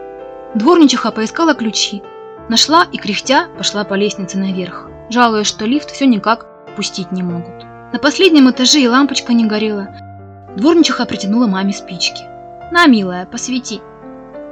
Дворничиха 0.53 1.11
поискала 1.11 1.55
ключи. 1.55 2.03
Нашла 2.47 2.85
и, 2.91 2.97
кряхтя, 2.97 3.47
пошла 3.57 3.83
по 3.83 3.95
лестнице 3.95 4.37
наверх, 4.37 4.87
жалуясь, 5.09 5.47
что 5.47 5.65
лифт 5.65 5.89
все 5.89 6.05
никак 6.05 6.45
пустить 6.75 7.11
не 7.11 7.23
могут. 7.23 7.65
На 7.91 7.97
последнем 7.99 8.49
этаже 8.51 8.79
и 8.79 8.87
лампочка 8.87 9.33
не 9.33 9.45
горела. 9.45 9.89
Дворничиха 10.55 11.05
притянула 11.05 11.47
маме 11.47 11.73
спички. 11.73 12.23
«На, 12.71 12.85
милая, 12.85 13.25
посвети». 13.25 13.81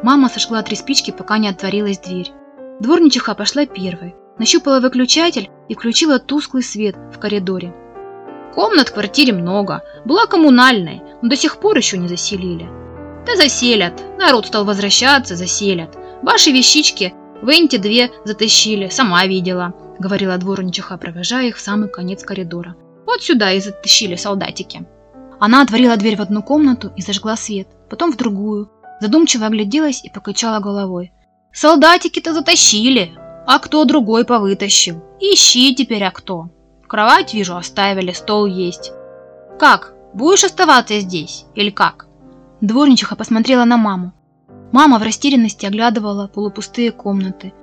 Мама 0.01 0.29
сожгла 0.29 0.63
три 0.63 0.75
спички, 0.75 1.12
пока 1.12 1.38
не 1.38 1.50
отворилась 1.50 2.00
дверь. 2.00 2.32
Дворничиха 2.79 3.36
пошла 3.36 3.67
первой, 3.67 4.15
нащупала 4.39 4.79
выключатель 4.79 5.50
и 5.70 5.75
включила 5.75 6.17
тусклый 6.17 6.63
свет 6.63 6.96
в 7.13 7.20
коридоре. 7.20 7.75
Комнат 8.54 8.89
в 8.89 8.94
квартире 8.94 9.34
много, 9.34 9.84
была 10.06 10.25
коммунальной, 10.25 11.01
но 11.22 11.30
до 11.30 11.36
сих 11.36 11.58
пор 11.58 11.77
еще 11.77 11.98
не 11.98 12.08
заселили. 12.08 12.68
Да 13.25 13.36
заселят, 13.36 14.01
народ 14.18 14.48
стал 14.48 14.66
возвращаться, 14.66 15.36
заселят. 15.36 15.98
Ваши 16.22 16.51
вещички 16.51 17.13
в 17.42 17.50
Энте 17.50 17.77
две 17.77 18.10
затащили, 18.25 18.89
сама 18.89 19.25
видела, 19.25 19.74
говорила 20.00 20.38
дворничиха, 20.38 20.98
провожая 20.98 21.48
их 21.48 21.58
в 21.58 21.62
самый 21.62 21.89
конец 21.89 22.24
коридора. 22.24 22.75
Вот 23.06 23.22
сюда 23.22 23.51
и 23.51 23.60
затащили 23.60 24.16
солдатики. 24.16 24.86
Она 25.39 25.62
отворила 25.62 25.98
дверь 25.98 26.18
в 26.18 26.22
одну 26.22 26.42
комнату 26.42 26.92
и 26.96 27.01
зажгла 27.01 27.36
свет, 27.36 27.68
потом 27.89 28.12
в 28.12 28.18
другую, 28.18 28.72
Задумчиво 29.00 29.46
огляделась 29.46 30.04
и 30.04 30.10
покачала 30.10 30.60
головой. 30.60 31.12
«Солдатики-то 31.54 32.34
затащили, 32.34 33.13
а 33.46 33.60
кто 33.60 33.86
другой 33.86 34.25
повытащил? 34.25 35.04
Ищи 35.20 35.74
теперь, 35.75 36.04
а 36.04 36.12
кто? 36.12 36.50
Кровать, 36.88 37.34
вижу, 37.34 37.56
оставили, 37.56 38.12
стол 38.12 38.46
есть. 38.46 38.91
Как, 39.60 39.94
будешь 40.13 40.44
оставаться 40.44 41.00
здесь 41.00 41.46
или 41.56 41.70
как?» 41.70 42.08
Дворничиха 42.62 43.15
посмотрела 43.15 43.65
на 43.65 43.77
маму. 43.77 44.13
Мама 44.72 45.00
в 45.00 45.03
растерянности 45.03 45.65
оглядывала 45.65 46.27
полупустые 46.27 46.91
комнаты, 46.91 47.53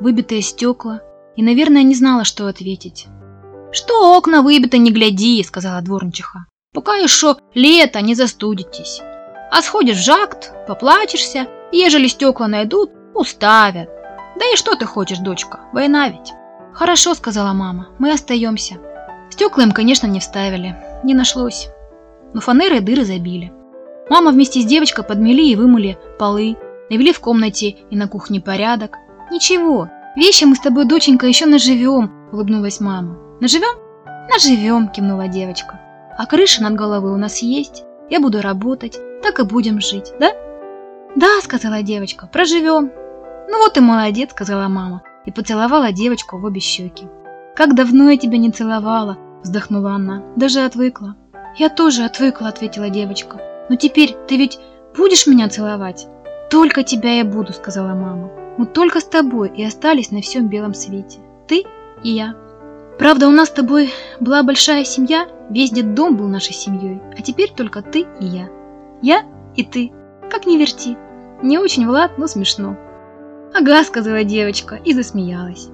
выбитые 0.00 0.42
стекла 0.42 1.00
и, 1.36 1.42
наверное, 1.42 1.82
не 1.82 1.94
знала, 1.94 2.24
что 2.24 2.46
ответить. 2.46 3.06
«Что 3.72 4.16
окна 4.16 4.42
выбиты, 4.42 4.78
не 4.78 4.90
гляди»,— 4.90 5.42
сказала 5.46 5.82
дворничиха. 5.82 6.46
«Пока 6.72 6.94
еще 6.94 7.36
лето, 7.54 8.00
не 8.00 8.14
застудитесь. 8.14 9.00
А 9.50 9.62
сходишь 9.62 9.98
в 9.98 10.04
жакт, 10.04 10.52
поплачешься, 10.66 11.46
ежели 11.72 12.06
стекла 12.06 12.48
найдут, 12.48 12.90
уставят. 13.14 13.88
Да 14.38 14.44
и 14.52 14.56
что 14.56 14.74
ты 14.76 14.86
хочешь, 14.86 15.18
дочка, 15.18 15.60
война 15.72 16.08
ведь. 16.08 16.32
Хорошо, 16.76 17.14
сказала 17.14 17.54
мама, 17.54 17.88
мы 17.98 18.12
остаемся. 18.12 18.74
Стекла 19.30 19.64
им, 19.64 19.72
конечно, 19.72 20.06
не 20.06 20.20
вставили, 20.20 20.76
не 21.04 21.14
нашлось. 21.14 21.70
Но 22.34 22.42
фанеры 22.42 22.80
дыры 22.80 23.02
забили. 23.02 23.50
Мама 24.10 24.30
вместе 24.30 24.60
с 24.60 24.66
девочкой 24.66 25.02
подмели 25.02 25.48
и 25.48 25.56
вымыли 25.56 25.96
полы, 26.18 26.54
навели 26.90 27.14
в 27.14 27.20
комнате 27.20 27.76
и 27.90 27.96
на 27.96 28.08
кухне 28.08 28.42
порядок. 28.42 28.98
Ничего, 29.32 29.88
вещи 30.16 30.44
мы 30.44 30.54
с 30.54 30.60
тобой, 30.60 30.84
доченька, 30.84 31.26
еще 31.26 31.46
наживем, 31.46 32.12
улыбнулась 32.30 32.78
мама. 32.78 33.16
Наживем? 33.40 33.78
Наживем, 34.28 34.90
кивнула 34.90 35.28
девочка. 35.28 35.80
а 36.18 36.26
крыша 36.26 36.62
над 36.62 36.74
головой 36.74 37.12
у 37.12 37.16
нас 37.16 37.38
есть. 37.38 37.84
Я 38.10 38.20
буду 38.20 38.42
работать, 38.42 38.98
так 39.22 39.38
и 39.38 39.44
будем 39.44 39.80
жить, 39.80 40.12
да? 40.20 40.32
Да, 41.16 41.40
сказала 41.42 41.82
девочка, 41.82 42.28
проживем. 42.30 42.92
Ну 43.48 43.58
вот 43.60 43.78
и 43.78 43.80
молодец, 43.80 44.32
сказала 44.32 44.68
мама 44.68 45.02
и 45.26 45.32
поцеловала 45.32 45.92
девочку 45.92 46.38
в 46.38 46.44
обе 46.44 46.60
щеки. 46.60 47.06
Как 47.54 47.74
давно 47.74 48.10
я 48.10 48.16
тебя 48.16 48.38
не 48.38 48.50
целовала, 48.50 49.18
вздохнула 49.42 49.92
она, 49.92 50.22
даже 50.36 50.60
отвыкла. 50.60 51.16
Я 51.56 51.68
тоже 51.68 52.04
отвыкла, 52.04 52.48
ответила 52.48 52.90
девочка. 52.90 53.40
Но 53.68 53.76
теперь 53.76 54.16
ты 54.28 54.36
ведь 54.36 54.58
будешь 54.96 55.26
меня 55.26 55.48
целовать? 55.48 56.06
Только 56.50 56.84
тебя 56.84 57.14
я 57.14 57.24
буду, 57.24 57.52
сказала 57.52 57.94
мама. 57.94 58.30
Мы 58.58 58.66
только 58.66 59.00
с 59.00 59.04
тобой 59.04 59.52
и 59.54 59.64
остались 59.64 60.10
на 60.10 60.20
всем 60.20 60.48
белом 60.48 60.74
свете. 60.74 61.18
Ты 61.46 61.64
и 62.02 62.10
я. 62.10 62.34
Правда, 62.98 63.28
у 63.28 63.30
нас 63.30 63.48
с 63.48 63.52
тобой 63.52 63.90
была 64.20 64.42
большая 64.42 64.84
семья, 64.84 65.26
весь 65.50 65.70
дом 65.70 66.16
был 66.16 66.28
нашей 66.28 66.54
семьей, 66.54 67.00
а 67.16 67.22
теперь 67.22 67.52
только 67.54 67.82
ты 67.82 68.06
и 68.20 68.24
я. 68.24 68.48
Я 69.02 69.24
и 69.54 69.64
ты. 69.64 69.92
Как 70.30 70.46
не 70.46 70.56
верти. 70.56 70.96
Не 71.42 71.58
очень, 71.58 71.86
Влад, 71.86 72.16
но 72.16 72.26
смешно. 72.26 72.76
Ага, 73.58 73.84
сказала 73.84 74.22
девочка 74.22 74.78
и 74.84 74.92
засмеялась. 74.92 75.68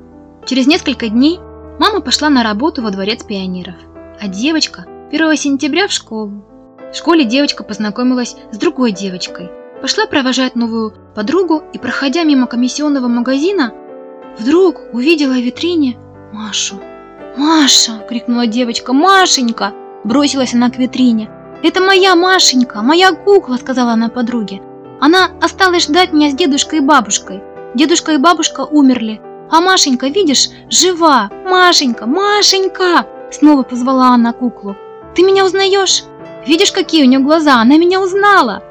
Через 0.47 0.69
несколько 0.69 1.09
дней 1.09 1.41
мама 1.81 2.01
пошла 2.01 2.31
на 2.31 2.45
работу 2.45 2.81
во 2.81 2.93
дворец 2.93 3.25
пионеров, 3.25 3.75
а 4.21 4.29
девочка 4.29 4.85
1 5.11 5.37
сентября 5.37 5.89
в 5.89 5.93
школу. 5.93 6.45
В 6.93 6.97
школе 6.97 7.25
девочка 7.25 7.65
познакомилась 7.65 8.37
с 8.53 8.57
другой 8.57 8.93
девочкой. 8.93 9.51
Пошла 9.81 10.07
провожать 10.07 10.55
новую 10.55 10.95
подругу 11.17 11.65
и, 11.73 11.79
проходя 11.79 12.23
мимо 12.23 12.47
комиссионного 12.47 13.09
магазина, 13.09 13.73
вдруг 14.39 14.81
увидела 14.93 15.33
в 15.33 15.45
витрине 15.45 15.99
Машу. 16.33 16.77
«Маша!»– 17.37 18.05
крикнула 18.09 18.47
девочка. 18.47 18.93
«Машенька!»– 18.93 19.73
бросилась 20.05 20.55
она 20.55 20.71
к 20.71 20.79
витрине. 20.79 21.29
«Это 21.65 21.81
моя 21.81 22.15
Машенька, 22.15 22.81
моя 22.81 23.11
кукла!»– 23.13 23.57
сказала 23.61 23.95
она 23.95 24.09
подруге. 24.09 24.63
«Она 25.01 25.31
осталась 25.41 25.87
ждать 25.87 26.13
меня 26.13 26.31
с 26.31 26.35
дедушкой 26.35 26.79
и 26.79 26.83
бабушкой. 26.83 27.43
Дедушка 27.75 28.13
и 28.13 28.17
бабушка 28.19 28.61
умерли, 28.61 29.21
а 29.51 29.61
Машенька, 29.61 30.09
видишь, 30.09 30.49
жива! 30.71 31.31
Машенька, 31.45 32.07
Машенька!» 32.07 33.07
Снова 33.31 33.63
позвала 33.63 34.09
она 34.09 34.33
куклу. 34.33 34.77
«Ты 35.15 35.23
меня 35.23 35.45
узнаешь? 35.45 36.05
Видишь, 36.47 36.73
какие 36.73 37.05
у 37.05 37.07
нее 37.07 37.21
глаза? 37.21 37.61
Она 37.61 37.77
меня 37.77 38.01
узнала!» 38.01 38.63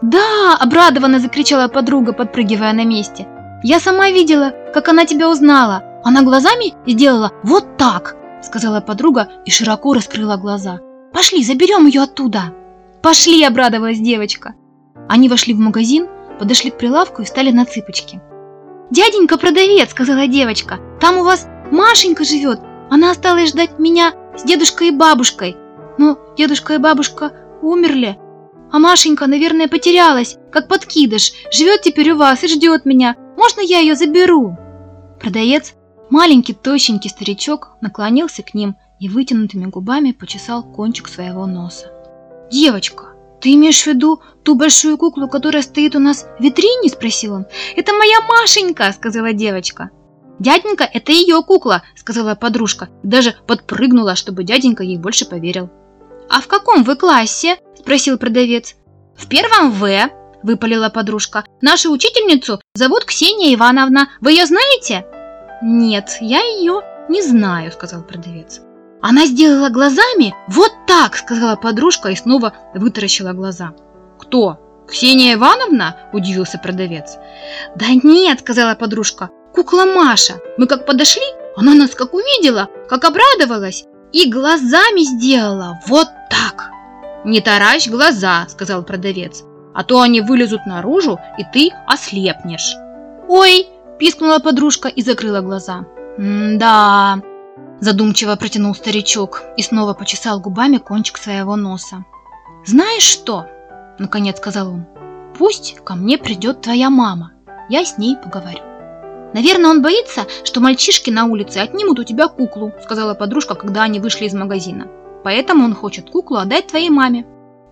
«Да!»– 0.00 0.56
обрадованно 0.60 1.18
закричала 1.18 1.68
подруга, 1.68 2.12
подпрыгивая 2.12 2.72
на 2.72 2.84
месте. 2.84 3.26
«Я 3.64 3.80
сама 3.80 4.10
видела, 4.10 4.52
как 4.72 4.88
она 4.88 5.06
тебя 5.06 5.28
узнала. 5.28 5.82
Она 6.04 6.22
глазами 6.22 6.74
сделала 6.86 7.32
вот 7.42 7.76
так!»– 7.76 8.16
сказала 8.42 8.80
подруга 8.80 9.28
и 9.44 9.50
широко 9.50 9.92
раскрыла 9.92 10.36
глаза. 10.36 10.78
«Пошли, 11.12 11.42
заберем 11.42 11.86
ее 11.86 12.02
оттуда!» 12.02 12.52
«Пошли!»– 13.02 13.42
обрадовалась 13.44 13.98
девочка. 13.98 14.54
Они 15.08 15.28
вошли 15.28 15.52
в 15.54 15.58
магазин, 15.58 16.06
подошли 16.38 16.70
к 16.70 16.78
прилавку 16.78 17.22
и 17.22 17.24
встали 17.24 17.50
на 17.50 17.64
цыпочки. 17.64 18.20
«Дяденька-продавец!»– 18.90 19.90
сказала 19.90 20.26
девочка. 20.26 20.78
«Там 21.00 21.18
у 21.18 21.24
вас 21.24 21.46
Машенька 21.70 22.24
живет. 22.24 22.60
Она 22.90 23.10
осталась 23.10 23.50
ждать 23.50 23.78
меня 23.78 24.14
с 24.36 24.44
дедушкой 24.44 24.88
и 24.88 24.92
бабушкой. 24.92 25.56
Но 25.98 26.18
дедушка 26.36 26.74
и 26.74 26.78
бабушка 26.78 27.32
умерли. 27.60 28.18
А 28.70 28.78
Машенька, 28.78 29.26
наверное, 29.26 29.68
потерялась, 29.68 30.36
как 30.50 30.68
подкидыш. 30.68 31.32
Живет 31.52 31.82
теперь 31.82 32.12
у 32.12 32.16
вас 32.16 32.42
и 32.44 32.48
ждет 32.48 32.84
меня. 32.84 33.16
Можно 33.36 33.60
я 33.60 33.80
ее 33.80 33.94
заберу?» 33.94 34.56
Продавец, 35.20 35.74
маленький 36.10 36.54
тощенький 36.54 37.10
старичок, 37.10 37.76
наклонился 37.80 38.42
к 38.42 38.54
ним 38.54 38.76
и 39.00 39.08
вытянутыми 39.08 39.66
губами 39.66 40.12
почесал 40.12 40.62
кончик 40.62 41.08
своего 41.08 41.46
носа. 41.46 41.92
«Девочка, 42.50 43.14
«Ты 43.40 43.54
имеешь 43.54 43.82
в 43.82 43.86
виду 43.86 44.20
ту 44.42 44.54
большую 44.54 44.98
куклу, 44.98 45.28
которая 45.28 45.62
стоит 45.62 45.94
у 45.94 45.98
нас 45.98 46.26
в 46.38 46.42
витрине?»– 46.42 46.88
спросил 46.90 47.34
он. 47.34 47.46
«Это 47.76 47.92
моя 47.92 48.20
Машенька!»– 48.22 48.92
сказала 48.96 49.32
девочка. 49.32 49.90
«Дяденька– 50.38 50.88
это 50.92 51.12
ее 51.12 51.42
кукла!»– 51.42 51.82
сказала 51.96 52.34
подружка. 52.34 52.88
Даже 53.02 53.34
подпрыгнула, 53.46 54.14
чтобы 54.14 54.44
дяденька 54.44 54.82
ей 54.82 54.98
больше 54.98 55.26
поверил. 55.26 55.70
«А 56.28 56.40
в 56.40 56.46
каком 56.46 56.84
вы 56.84 56.96
классе?»– 56.96 57.58
спросил 57.78 58.18
продавец. 58.18 58.76
«В 59.16 59.26
первом 59.28 59.72
В»,– 59.72 60.10
выпалила 60.42 60.90
подружка. 60.90 61.44
«Нашу 61.60 61.90
учительницу 61.90 62.60
зовут 62.74 63.04
Ксения 63.04 63.54
Ивановна. 63.54 64.08
Вы 64.20 64.32
ее 64.32 64.46
знаете?» 64.46 65.06
«Нет, 65.62 66.18
я 66.20 66.40
ее 66.40 66.82
не 67.08 67.22
знаю»,– 67.22 67.72
сказал 67.72 68.02
продавец. 68.02 68.60
Она 69.00 69.26
сделала 69.26 69.68
глазами 69.68 70.34
вот 70.48 70.72
так, 70.86 71.16
сказала 71.16 71.56
подружка 71.56 72.08
и 72.08 72.16
снова 72.16 72.52
вытаращила 72.74 73.32
глаза. 73.32 73.72
Кто? 74.18 74.58
Ксения 74.88 75.34
Ивановна? 75.34 75.96
Удивился 76.12 76.58
продавец. 76.58 77.16
Да 77.76 77.86
нет, 78.02 78.40
сказала 78.40 78.74
подружка. 78.74 79.30
Кукла 79.54 79.84
Маша. 79.84 80.40
Мы 80.56 80.66
как 80.66 80.86
подошли, 80.86 81.22
она 81.56 81.74
нас 81.74 81.90
как 81.90 82.14
увидела, 82.14 82.68
как 82.88 83.04
обрадовалась 83.04 83.84
и 84.12 84.30
глазами 84.30 85.00
сделала 85.00 85.80
вот 85.86 86.08
так. 86.30 86.70
Не 87.24 87.40
таращ 87.40 87.88
глаза, 87.88 88.46
сказал 88.48 88.82
продавец, 88.82 89.42
а 89.74 89.84
то 89.84 90.00
они 90.00 90.20
вылезут 90.20 90.66
наружу, 90.66 91.18
и 91.38 91.44
ты 91.52 91.70
ослепнешь. 91.86 92.74
Ой, 93.28 93.66
пискнула 93.98 94.38
подружка 94.38 94.88
и 94.88 95.02
закрыла 95.02 95.40
глаза. 95.40 95.84
«Да, 96.18 97.20
Задумчиво 97.80 98.34
протянул 98.34 98.74
старичок 98.74 99.42
и 99.56 99.62
снова 99.62 99.94
почесал 99.94 100.40
губами 100.40 100.78
кончик 100.78 101.16
своего 101.16 101.54
носа. 101.54 102.04
«Знаешь 102.66 103.04
что?»– 103.04 103.46
наконец 103.98 104.38
сказал 104.38 104.72
он. 104.72 104.86
«Пусть 105.38 105.76
ко 105.84 105.94
мне 105.94 106.18
придет 106.18 106.60
твоя 106.60 106.90
мама. 106.90 107.32
Я 107.68 107.84
с 107.84 107.96
ней 107.96 108.16
поговорю». 108.16 108.58
«Наверное, 109.32 109.70
он 109.70 109.82
боится, 109.82 110.26
что 110.42 110.60
мальчишки 110.60 111.10
на 111.10 111.26
улице 111.26 111.58
отнимут 111.58 112.00
у 112.00 112.04
тебя 112.04 112.26
куклу»,– 112.26 112.72
сказала 112.82 113.14
подружка, 113.14 113.54
когда 113.54 113.84
они 113.84 114.00
вышли 114.00 114.24
из 114.24 114.34
магазина. 114.34 114.88
«Поэтому 115.22 115.64
он 115.64 115.74
хочет 115.74 116.10
куклу 116.10 116.38
отдать 116.38 116.66
твоей 116.66 116.90
маме». 116.90 117.26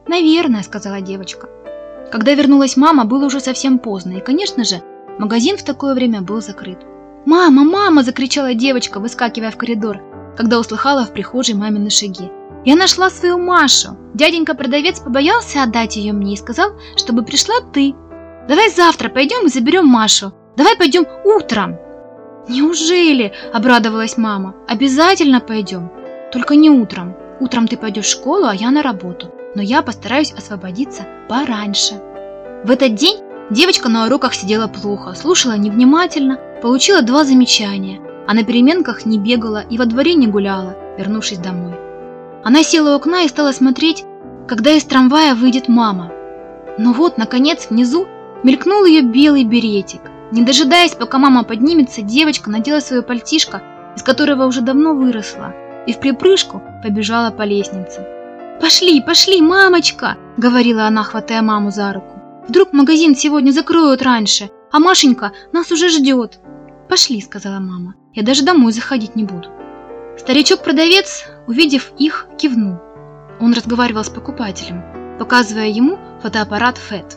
«Наверное»,– 0.07 0.63
сказала 0.65 1.01
девочка. 1.01 1.49
Когда 2.13 2.35
вернулась 2.35 2.77
мама, 2.77 3.07
было 3.07 3.27
уже 3.27 3.41
совсем 3.41 3.81
поздно, 3.81 4.13
и, 4.13 4.21
конечно 4.21 4.63
же, 4.63 4.83
магазин 5.19 5.57
в 5.57 5.65
такое 5.65 5.95
время 5.95 6.21
был 6.21 6.41
закрыт. 6.41 6.79
«Мама, 7.27 7.65
мама!»– 7.65 8.03
закричала 8.05 8.55
девочка, 8.55 9.01
выскакивая 9.01 9.51
в 9.51 9.57
коридор, 9.57 10.01
когда 10.37 10.61
услыхала 10.61 11.05
в 11.05 11.13
прихожей 11.13 11.57
мамины 11.57 11.91
шаги. 11.91 12.31
«Я 12.65 12.77
нашла 12.77 13.11
свою 13.11 13.37
Машу! 13.37 13.97
Дяденька-продавец 14.15 15.01
побоялся 15.01 15.65
отдать 15.65 15.97
ее 15.97 16.13
мне 16.13 16.35
и 16.35 16.37
сказал, 16.37 16.71
чтобы 16.97 17.25
пришла 17.25 17.57
ты. 17.73 17.97
Давай 18.49 18.71
завтра 18.71 19.09
пойдем 19.09 19.45
и 19.45 19.49
заберем 19.49 19.87
Машу. 19.87 20.33
Давай 20.57 20.77
пойдем 20.77 21.05
утром!» 21.25 21.77
«Неужели?»– 22.49 23.33
обрадовалась 23.53 24.17
мама. 24.17 24.55
«Обязательно 24.69 25.41
пойдем. 25.41 25.91
Только 26.31 26.55
не 26.55 26.71
утром. 26.71 27.17
Утром 27.41 27.67
ты 27.67 27.77
пойдешь 27.77 28.07
в 28.07 28.11
школу, 28.11 28.47
а 28.47 28.55
я 28.55 28.71
на 28.71 28.83
работу. 28.83 29.33
Но 29.57 29.63
я 29.63 29.83
постараюсь 29.83 30.33
освободиться 30.33 31.03
пораньше». 31.29 32.01
В 32.63 32.71
этот 32.71 32.95
день 32.95 33.19
девочка 33.51 33.89
на 33.89 34.07
уроках 34.07 34.33
сидела 34.33 34.69
плохо, 34.69 35.15
слушала 35.15 35.57
невнимательно, 35.57 36.39
Получила 36.63 37.03
два 37.03 37.25
замечания, 37.25 38.01
а 38.27 38.35
на 38.35 38.43
переменках 38.43 39.05
не 39.05 39.19
бегала 39.19 39.63
и 39.69 39.79
во 39.79 39.85
дворе 39.85 40.15
не 40.15 40.27
гуляла, 40.27 40.77
вернувшись 40.97 41.39
домой. 41.39 41.75
Она 42.45 42.63
села 42.63 42.93
у 42.93 42.97
окна 42.97 43.25
и 43.25 43.29
стала 43.29 43.53
смотреть, 43.53 44.05
когда 44.49 44.73
из 44.73 44.85
трамвая 44.85 45.35
выйдет 45.35 45.69
мама. 45.69 46.13
Но 46.79 46.93
вот, 46.93 47.19
наконец, 47.19 47.69
внизу 47.69 48.07
мелькнул 48.43 48.85
ее 48.85 49.03
белый 49.03 49.45
беретик. 49.45 50.01
Не 50.33 50.43
дожидаясь, 50.43 50.95
пока 50.95 51.19
мама 51.19 51.45
поднимется, 51.45 52.03
девочка 52.03 52.51
надела 52.51 52.81
свое 52.81 53.03
пальтишко, 53.03 53.63
из 53.97 54.03
которого 54.03 54.47
уже 54.47 54.61
давно 54.61 54.95
выросла, 54.95 55.55
и 55.87 55.93
в 55.93 56.01
припрыжку 56.01 56.63
побежала 56.83 57.31
по 57.31 57.43
лестнице. 57.43 58.07
«Пошли, 58.61 59.01
пошли, 59.01 59.43
мамочка!»— 59.43 60.17
говорила 60.37 60.87
она, 60.87 61.03
хватая 61.03 61.43
маму 61.43 61.71
за 61.71 61.93
руку. 61.93 62.21
«Вдруг 62.49 62.73
магазин 62.73 63.15
сегодня 63.15 63.51
закроют 63.51 64.03
раньше, 64.03 64.51
а 64.73 64.79
Машенька 64.79 65.33
нас 65.53 65.71
уже 65.71 65.89
ждет!» 65.89 66.39
«Пошли»,— 66.89 67.21
сказала 67.23 67.59
мама. 67.59 67.95
«Я 68.15 68.23
даже 68.23 68.45
домой 68.45 68.73
заходить 68.73 69.17
не 69.17 69.25
буду». 69.25 69.49
Старичок-продавец, 70.19 71.25
увидев 71.47 71.93
их, 71.99 72.27
кивнул. 72.39 72.79
Он 73.41 73.53
разговаривал 73.53 74.05
с 74.05 74.09
покупателем, 74.09 74.83
показывая 75.19 75.69
ему 75.69 75.99
фотоаппарат 76.23 76.79
FET. 76.79 77.17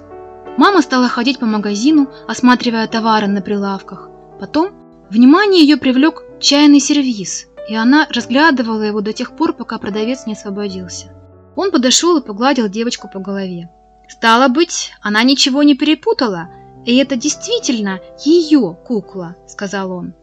Мама 0.57 0.81
стала 0.81 1.07
ходить 1.07 1.39
по 1.39 1.45
магазину, 1.45 2.09
осматривая 2.27 2.87
товары 2.87 3.27
на 3.27 3.41
прилавках. 3.41 4.09
Потом 4.39 4.71
внимание 5.09 5.61
ее 5.61 5.77
привлек 5.77 6.23
чайный 6.39 6.79
сервиз, 6.79 7.47
и 7.69 7.75
она 7.75 8.07
разглядывала 8.09 8.81
его 8.81 9.01
до 9.01 9.13
тех 9.13 9.35
пор, 9.35 9.53
пока 9.53 9.77
продавец 9.77 10.25
не 10.25 10.33
освободился. 10.33 11.13
Он 11.55 11.71
подошел 11.71 12.17
и 12.17 12.25
погладил 12.25 12.67
девочку 12.67 13.07
по 13.07 13.19
голове. 13.19 13.69
Стало 14.07 14.47
быть, 14.47 14.91
она 15.01 15.23
ничего 15.23 15.63
не 15.63 15.75
перепутала, 15.75 16.49
и 16.85 16.97
это 16.97 17.15
действительно 17.15 17.99
ее 18.23 18.77
кукла, 18.85 19.35
сказал 19.47 19.91
он. 19.91 20.13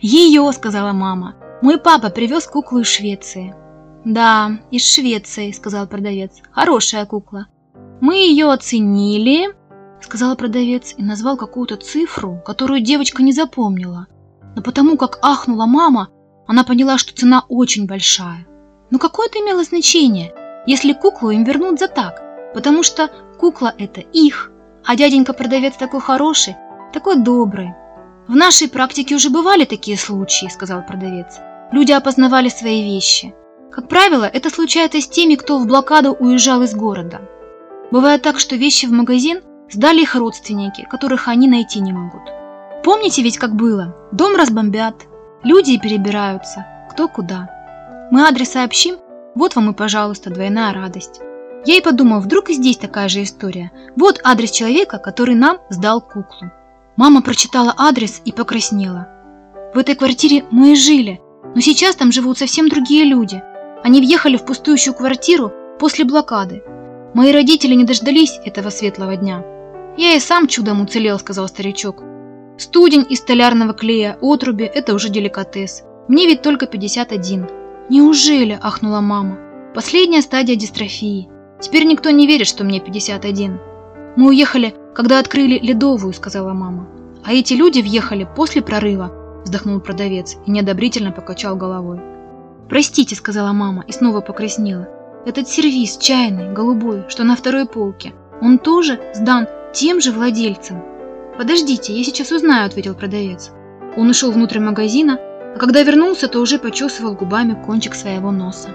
Ее, 0.00 0.50
сказала 0.52 0.92
мама. 0.92 1.34
Мой 1.62 1.78
папа 1.78 2.10
привез 2.10 2.46
куклу 2.46 2.80
из 2.80 2.86
Швеции. 2.86 3.54
Да, 4.04 4.52
из 4.70 4.86
Швеции, 4.86 5.52
сказал 5.52 5.86
продавец. 5.86 6.40
Хорошая 6.52 7.04
кукла. 7.04 7.48
Мы 8.00 8.16
ее 8.16 8.50
оценили, 8.50 9.54
сказал 10.00 10.36
продавец 10.36 10.94
и 10.96 11.02
назвал 11.02 11.36
какую-то 11.36 11.76
цифру, 11.76 12.40
которую 12.44 12.80
девочка 12.80 13.22
не 13.22 13.32
запомнила. 13.32 14.06
Но 14.56 14.62
потому 14.62 14.96
как 14.96 15.18
ахнула 15.22 15.66
мама, 15.66 16.08
она 16.46 16.64
поняла, 16.64 16.98
что 16.98 17.14
цена 17.14 17.44
очень 17.48 17.86
большая. 17.86 18.46
Но 18.90 18.98
какое 18.98 19.28
это 19.28 19.38
имело 19.38 19.62
значение, 19.62 20.32
если 20.66 20.92
куклу 20.94 21.30
им 21.30 21.44
вернут 21.44 21.78
за 21.78 21.88
так? 21.88 22.22
Потому 22.54 22.82
что 22.82 23.10
кукла 23.38 23.72
это 23.76 24.00
их, 24.00 24.50
а 24.84 24.96
дяденька-продавец 24.96 25.76
такой 25.76 26.00
хороший, 26.00 26.56
такой 26.92 27.16
добрый. 27.16 27.74
В 28.28 28.36
нашей 28.36 28.68
практике 28.68 29.14
уже 29.14 29.30
бывали 29.30 29.64
такие 29.64 29.96
случаи, 29.96 30.46
сказал 30.46 30.84
продавец. 30.86 31.38
Люди 31.72 31.92
опознавали 31.92 32.48
свои 32.48 32.82
вещи. 32.82 33.34
Как 33.70 33.88
правило, 33.88 34.24
это 34.24 34.50
случается 34.50 35.00
с 35.00 35.08
теми, 35.08 35.36
кто 35.36 35.58
в 35.58 35.66
блокаду 35.66 36.12
уезжал 36.12 36.62
из 36.62 36.74
города. 36.74 37.20
Бывает 37.90 38.22
так, 38.22 38.38
что 38.38 38.56
вещи 38.56 38.86
в 38.86 38.92
магазин 38.92 39.40
сдали 39.70 40.02
их 40.02 40.14
родственники, 40.14 40.86
которых 40.90 41.28
они 41.28 41.48
найти 41.48 41.80
не 41.80 41.92
могут. 41.92 42.22
Помните 42.84 43.22
ведь, 43.22 43.38
как 43.38 43.54
было? 43.54 43.94
Дом 44.12 44.36
разбомбят, 44.36 45.06
люди 45.42 45.78
перебираются, 45.78 46.66
кто 46.90 47.08
куда. 47.08 47.48
Мы 48.10 48.22
адрес 48.22 48.50
сообщим, 48.50 48.96
вот 49.34 49.54
вам 49.54 49.70
и, 49.70 49.74
пожалуйста, 49.74 50.30
двойная 50.30 50.72
радость. 50.72 51.20
Я 51.66 51.76
и 51.76 51.82
подумал, 51.82 52.20
вдруг 52.20 52.48
и 52.50 52.54
здесь 52.54 52.78
такая 52.78 53.08
же 53.08 53.22
история. 53.22 53.70
Вот 53.96 54.20
адрес 54.24 54.50
человека, 54.50 54.98
который 54.98 55.34
нам 55.34 55.58
сдал 55.68 56.00
куклу. 56.00 56.50
Мама 56.96 57.22
прочитала 57.22 57.74
адрес 57.76 58.22
и 58.24 58.32
покраснела. 58.32 59.08
В 59.74 59.78
этой 59.78 59.94
квартире 59.94 60.44
мы 60.50 60.72
и 60.72 60.76
жили, 60.76 61.20
но 61.54 61.60
сейчас 61.60 61.96
там 61.96 62.12
живут 62.12 62.38
совсем 62.38 62.68
другие 62.68 63.04
люди. 63.04 63.42
Они 63.82 64.00
въехали 64.00 64.36
в 64.36 64.44
пустующую 64.44 64.94
квартиру 64.94 65.52
после 65.78 66.04
блокады. 66.04 66.62
Мои 67.14 67.32
родители 67.32 67.74
не 67.74 67.84
дождались 67.84 68.38
этого 68.44 68.70
светлого 68.70 69.16
дня. 69.16 69.44
Я 69.96 70.14
и 70.14 70.20
сам 70.20 70.46
чудом 70.46 70.80
уцелел, 70.80 71.18
сказал 71.18 71.48
старичок. 71.48 72.02
Студень 72.58 73.06
из 73.08 73.18
столярного 73.18 73.72
клея, 73.72 74.18
отруби– 74.20 74.64
это 74.74 74.94
уже 74.94 75.08
деликатес. 75.08 75.82
Мне 76.08 76.26
ведь 76.26 76.42
только 76.42 76.66
51. 76.66 77.48
Неужели, 77.88 78.58
ахнула 78.60 79.00
мама. 79.00 79.38
Последняя 79.74 80.20
стадия 80.20 80.56
дистрофии. 80.56 81.28
Теперь 81.60 81.84
никто 81.84 82.10
не 82.10 82.26
верит, 82.26 82.46
что 82.46 82.64
мне 82.64 82.80
51. 82.80 83.60
Мы 84.16 84.28
уехали, 84.28 84.74
когда 84.94 85.18
открыли 85.18 85.58
ледовую, 85.58 86.12
сказала 86.12 86.52
мама. 86.52 86.88
А 87.24 87.32
эти 87.32 87.54
люди 87.54 87.80
въехали 87.80 88.26
после 88.36 88.62
прорыва, 88.62 89.12
вздохнул 89.44 89.80
продавец 89.80 90.36
и 90.46 90.50
неодобрительно 90.50 91.12
покачал 91.12 91.56
головой. 91.56 92.00
«Простите»,— 92.68 93.14
сказала 93.16 93.52
мама 93.52 93.84
и 93.86 93.92
снова 93.92 94.20
покраснела. 94.20 94.88
«Этот 95.26 95.48
сервиз 95.48 95.98
чайный, 95.98 96.52
голубой, 96.52 97.04
что 97.08 97.24
на 97.24 97.36
второй 97.36 97.66
полке, 97.66 98.14
он 98.40 98.58
тоже 98.58 99.00
сдан 99.14 99.48
тем 99.74 100.00
же 100.00 100.12
владельцем». 100.12 100.82
«Подождите, 101.36 101.92
я 101.92 102.04
сейчас 102.04 102.32
узнаю»,— 102.32 102.66
ответил 102.66 102.94
продавец. 102.94 103.50
Он 103.96 104.08
ушел 104.08 104.30
внутрь 104.30 104.60
магазина, 104.60 105.18
а 105.54 105.58
когда 105.58 105.82
вернулся, 105.82 106.28
то 106.28 106.40
уже 106.40 106.58
почесывал 106.58 107.14
губами 107.14 107.60
кончик 107.66 107.94
своего 107.94 108.30
носа. 108.30 108.70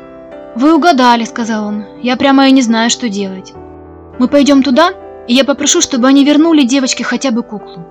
«Вы 0.56 0.74
угадали»,— 0.74 1.24
сказал 1.26 1.68
он. 1.68 1.86
«Я 2.02 2.16
прямо 2.16 2.48
и 2.48 2.52
не 2.52 2.62
знаю, 2.62 2.90
что 2.90 3.10
делать. 3.10 3.54
Мы 4.20 4.30
пойдем 4.30 4.64
туда, 4.64 4.92
и 5.28 5.34
я 5.34 5.44
попрошу, 5.44 5.82
чтобы 5.82 6.08
они 6.08 6.24
вернули 6.24 6.64
девочке 6.64 7.04
хотя 7.04 7.32
бы 7.32 7.44
куклу». 7.44 7.86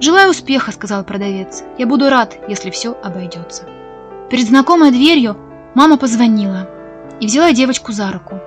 «Желаю 0.00 0.30
успеха»,— 0.30 0.72
сказал 0.72 1.04
продавец. 1.04 1.62
«Я 1.78 1.86
буду 1.86 2.10
рад, 2.10 2.36
если 2.48 2.70
все 2.70 2.96
обойдется». 3.02 3.64
Перед 4.28 4.48
знакомой 4.48 4.90
дверью 4.90 5.36
мама 5.74 5.98
позвонила 5.98 6.68
и 7.20 7.26
взяла 7.26 7.52
девочку 7.52 7.92
за 7.92 8.10
руку. 8.10 8.40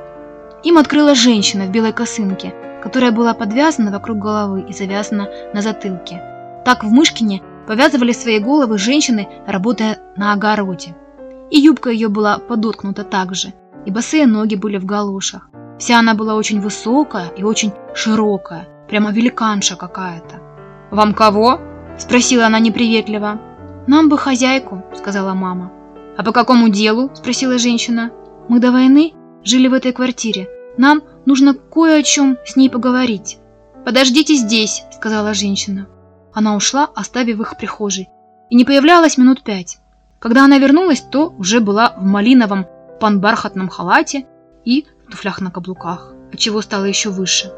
Им 0.63 0.77
открыла 0.77 1.15
женщина 1.15 1.65
в 1.65 1.69
белой 1.69 1.93
косынке, 1.93 2.53
которая 2.81 3.11
была 3.11 3.33
подвязана 3.33 3.91
вокруг 3.91 4.17
головы 4.17 4.65
и 4.67 4.73
завязана 4.73 5.29
на 5.53 5.61
затылке. 5.61 6.21
Так 6.65 6.83
в 6.83 6.91
Мышкине 6.91 7.41
повязывали 7.65 8.11
свои 8.11 8.39
головы 8.39 8.77
женщины, 8.77 9.29
работая 9.47 9.99
на 10.17 10.33
огороде. 10.33 10.95
И 11.53 11.59
юбка 11.59 11.91
ее 11.91 12.09
была 12.09 12.39
подоткнута 12.39 13.03
так 13.03 13.35
же, 13.35 13.53
и 13.85 13.91
босые 13.91 14.25
ноги 14.25 14.55
были 14.55 14.77
в 14.77 14.85
галошах. 14.85 15.49
Вся 15.77 15.99
она 15.99 16.15
была 16.15 16.33
очень 16.33 16.59
высокая 16.59 17.27
и 17.37 17.43
очень 17.43 17.71
широкая, 17.93 18.67
прямо 18.89 19.11
великанша 19.11 19.75
какая-то. 19.75 20.41
«Вам 20.89 21.13
кого?»– 21.13 21.59
спросила 21.99 22.47
она 22.47 22.57
неприветливо. 22.57 23.39
«Нам 23.85 24.09
бы 24.09 24.17
хозяйку»,— 24.17 24.83
сказала 24.95 25.35
мама. 25.35 25.71
«А 26.17 26.23
по 26.23 26.31
какому 26.31 26.69
делу?»— 26.69 27.11
спросила 27.13 27.59
женщина. 27.59 28.09
«Мы 28.49 28.59
до 28.59 28.71
войны 28.71 29.13
жили 29.43 29.67
в 29.67 29.73
этой 29.73 29.91
квартире. 29.91 30.49
Нам 30.77 31.03
нужно 31.27 31.53
кое 31.53 31.99
о 31.99 32.03
чем 32.03 32.37
с 32.47 32.55
ней 32.55 32.71
поговорить». 32.71 33.37
«Подождите 33.85 34.33
здесь»,— 34.33 34.85
сказала 34.91 35.35
женщина. 35.35 35.85
Она 36.33 36.55
ушла, 36.55 36.89
оставив 36.95 37.39
их 37.41 37.51
в 37.51 37.57
прихожей, 37.57 38.09
и 38.49 38.55
не 38.55 38.65
появлялась 38.65 39.19
минут 39.19 39.43
пять. 39.43 39.77
Когда 40.23 40.45
она 40.45 40.57
вернулась, 40.57 41.01
то 41.01 41.35
уже 41.37 41.59
была 41.59 41.95
в 41.97 42.03
малиновом 42.05 42.65
панбархатном 43.01 43.67
халате 43.67 44.25
и 44.63 44.85
в 45.05 45.11
туфлях 45.11 45.41
на 45.41 45.51
каблуках, 45.51 46.13
отчего 46.31 46.61
стало 46.61 46.85
еще 46.85 47.09
выше. 47.09 47.51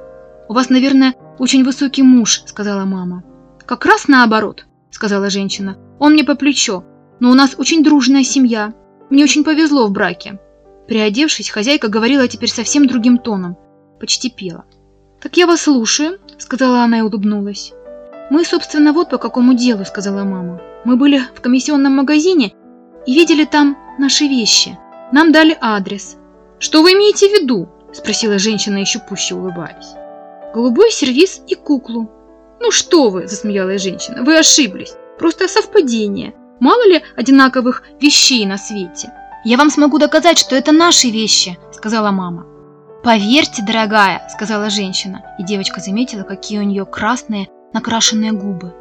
«У 0.50 0.54
вас, 0.56 0.72
наверное, 0.72 1.14
очень 1.38 1.64
высокий 1.64 2.02
муж»,— 2.02 2.42
сказала 2.48 2.86
мама. 2.86 3.24
«Как 3.68 3.86
раз 3.86 4.08
наоборот»,— 4.08 4.66
сказала 4.90 5.30
женщина. 5.30 5.78
Он 6.00 6.14
мне 6.14 6.24
по 6.24 6.34
плечо, 6.34 6.84
но 7.20 7.30
у 7.30 7.36
нас 7.36 7.54
очень 7.56 7.84
дружная 7.84 8.24
семья. 8.24 8.74
Мне 9.12 9.26
очень 9.26 9.44
повезло 9.44 9.86
в 9.86 9.92
браке. 9.92 10.40
Приодевшись, 10.88 11.52
хозяйка 11.52 11.88
говорила 11.88 12.28
теперь 12.28 12.50
совсем 12.50 12.88
другим 12.88 13.20
тоном. 13.20 13.58
Почти 14.00 14.32
пела. 14.32 14.66
«Так 15.22 15.38
я 15.38 15.46
вас 15.46 15.62
слушаю»,— 15.62 16.18
сказала 16.40 16.82
она 16.82 16.98
и 16.98 17.02
улыбнулась. 17.02 17.74
«Мы, 18.32 18.44
собственно, 18.44 18.92
вот 18.92 19.12
по 19.12 19.20
какому 19.20 19.54
делу»,— 19.54 19.86
сказала 19.86 20.24
мама. 20.24 20.60
«Мы 20.86 20.96
были 20.96 21.20
в 21.36 21.42
комиссионном 21.42 21.96
магазине 21.98 22.54
и 23.06 23.14
видели 23.14 23.44
там 23.46 23.78
наши 24.00 24.28
вещи. 24.28 24.78
Нам 25.12 25.32
дали 25.32 25.58
адрес». 25.60 26.18
«Что 26.60 26.82
вы 26.82 26.94
имеете 26.94 27.28
в 27.28 27.32
виду?»— 27.34 27.68
спросила 27.94 28.40
женщина, 28.40 28.78
еще 28.78 29.00
пуще 29.00 29.36
улыбаясь. 29.36 29.94
«Голубой 30.54 30.92
сервиз 30.92 31.42
и 31.48 31.56
куклу». 31.56 32.10
«Ну 32.62 32.72
что 32.72 33.10
вы!»— 33.10 33.28
засмеялась 33.28 33.84
женщина. 33.84 34.24
«Вы 34.24 34.38
ошиблись. 34.38 34.94
Просто 35.20 35.48
совпадение. 35.48 36.34
Мало 36.60 36.88
ли 36.88 37.02
одинаковых 37.18 37.84
вещей 38.00 38.46
на 38.46 38.58
свете. 38.58 39.12
Я 39.44 39.58
вам 39.58 39.70
смогу 39.70 39.98
доказать, 39.98 40.40
что 40.40 40.56
это 40.56 40.72
наши 40.72 41.10
вещи, 41.10 41.58
сказала 41.72 42.12
мама. 42.12 42.46
Поверьте, 43.04 43.62
дорогая, 43.62 44.28
сказала 44.32 44.70
женщина, 44.70 45.24
и 45.38 45.44
девочка 45.44 45.82
заметила, 45.82 46.24
какие 46.24 46.60
у 46.60 46.64
нее 46.64 46.86
красные 46.86 47.50
накрашенные 47.74 48.32
губы. 48.32 48.74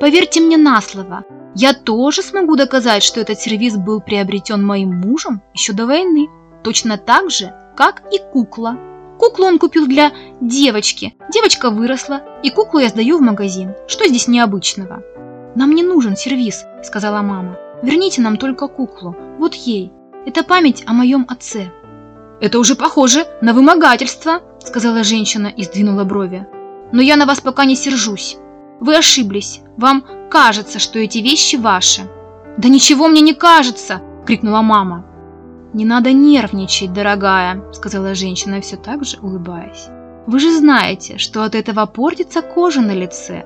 Поверьте 0.00 0.40
мне 0.40 0.56
на 0.56 0.80
слово, 0.80 1.24
я 1.54 1.72
тоже 1.72 2.22
смогу 2.22 2.56
доказать, 2.56 3.02
что 3.02 3.20
этот 3.20 3.40
сервиз 3.40 3.76
был 3.76 4.00
приобретен 4.00 4.64
моим 4.64 4.94
мужем 4.94 5.42
еще 5.54 5.72
до 5.72 5.86
войны, 5.86 6.28
точно 6.62 6.98
так 6.98 7.30
же, 7.30 7.52
как 7.76 8.02
и 8.12 8.18
кукла. 8.32 8.76
Куклу 9.18 9.46
он 9.46 9.58
купил 9.58 9.88
для 9.88 10.12
девочки. 10.40 11.16
Девочка 11.32 11.70
выросла, 11.70 12.22
и 12.44 12.50
куклу 12.50 12.78
я 12.78 12.88
сдаю 12.88 13.18
в 13.18 13.22
магазин. 13.22 13.74
Что 13.88 14.06
здесь 14.06 14.28
необычного? 14.28 15.02
«Нам 15.56 15.74
не 15.74 15.82
нужен 15.82 16.14
сервиз»,— 16.16 16.64
сказала 16.84 17.20
мама. 17.22 17.56
«Верните 17.82 18.20
нам 18.20 18.36
только 18.36 18.68
куклу. 18.68 19.16
Вот 19.38 19.54
ей. 19.54 19.92
Это 20.24 20.44
память 20.44 20.84
о 20.86 20.92
моем 20.92 21.26
отце». 21.28 21.72
«Это 22.40 22.60
уже 22.60 22.76
похоже 22.76 23.26
на 23.40 23.52
вымогательство»,— 23.52 24.42
сказала 24.64 25.02
женщина 25.02 25.48
и 25.48 25.64
сдвинула 25.64 26.04
брови. 26.04 26.46
«Но 26.92 27.02
я 27.02 27.16
на 27.16 27.26
вас 27.26 27.40
пока 27.40 27.64
не 27.64 27.74
сержусь. 27.74 28.36
Вы 28.80 28.96
ошиблись. 28.96 29.60
Вам 29.76 30.04
кажется, 30.30 30.78
что 30.78 30.98
эти 30.98 31.18
вещи 31.18 31.56
ваши». 31.56 32.02
«Да 32.56 32.68
ничего 32.68 33.08
мне 33.08 33.20
не 33.20 33.34
кажется!»— 33.34 34.00
крикнула 34.26 34.62
мама. 34.62 35.04
«Не 35.72 35.84
надо 35.84 36.12
нервничать, 36.12 36.92
дорогая»,— 36.92 37.62
сказала 37.72 38.14
женщина, 38.14 38.60
все 38.60 38.76
так 38.76 39.04
же 39.04 39.18
улыбаясь. 39.20 39.88
«Вы 40.26 40.40
же 40.40 40.56
знаете, 40.56 41.18
что 41.18 41.44
от 41.44 41.54
этого 41.54 41.86
портится 41.86 42.42
кожа 42.42 42.80
на 42.80 42.92
лице. 42.92 43.44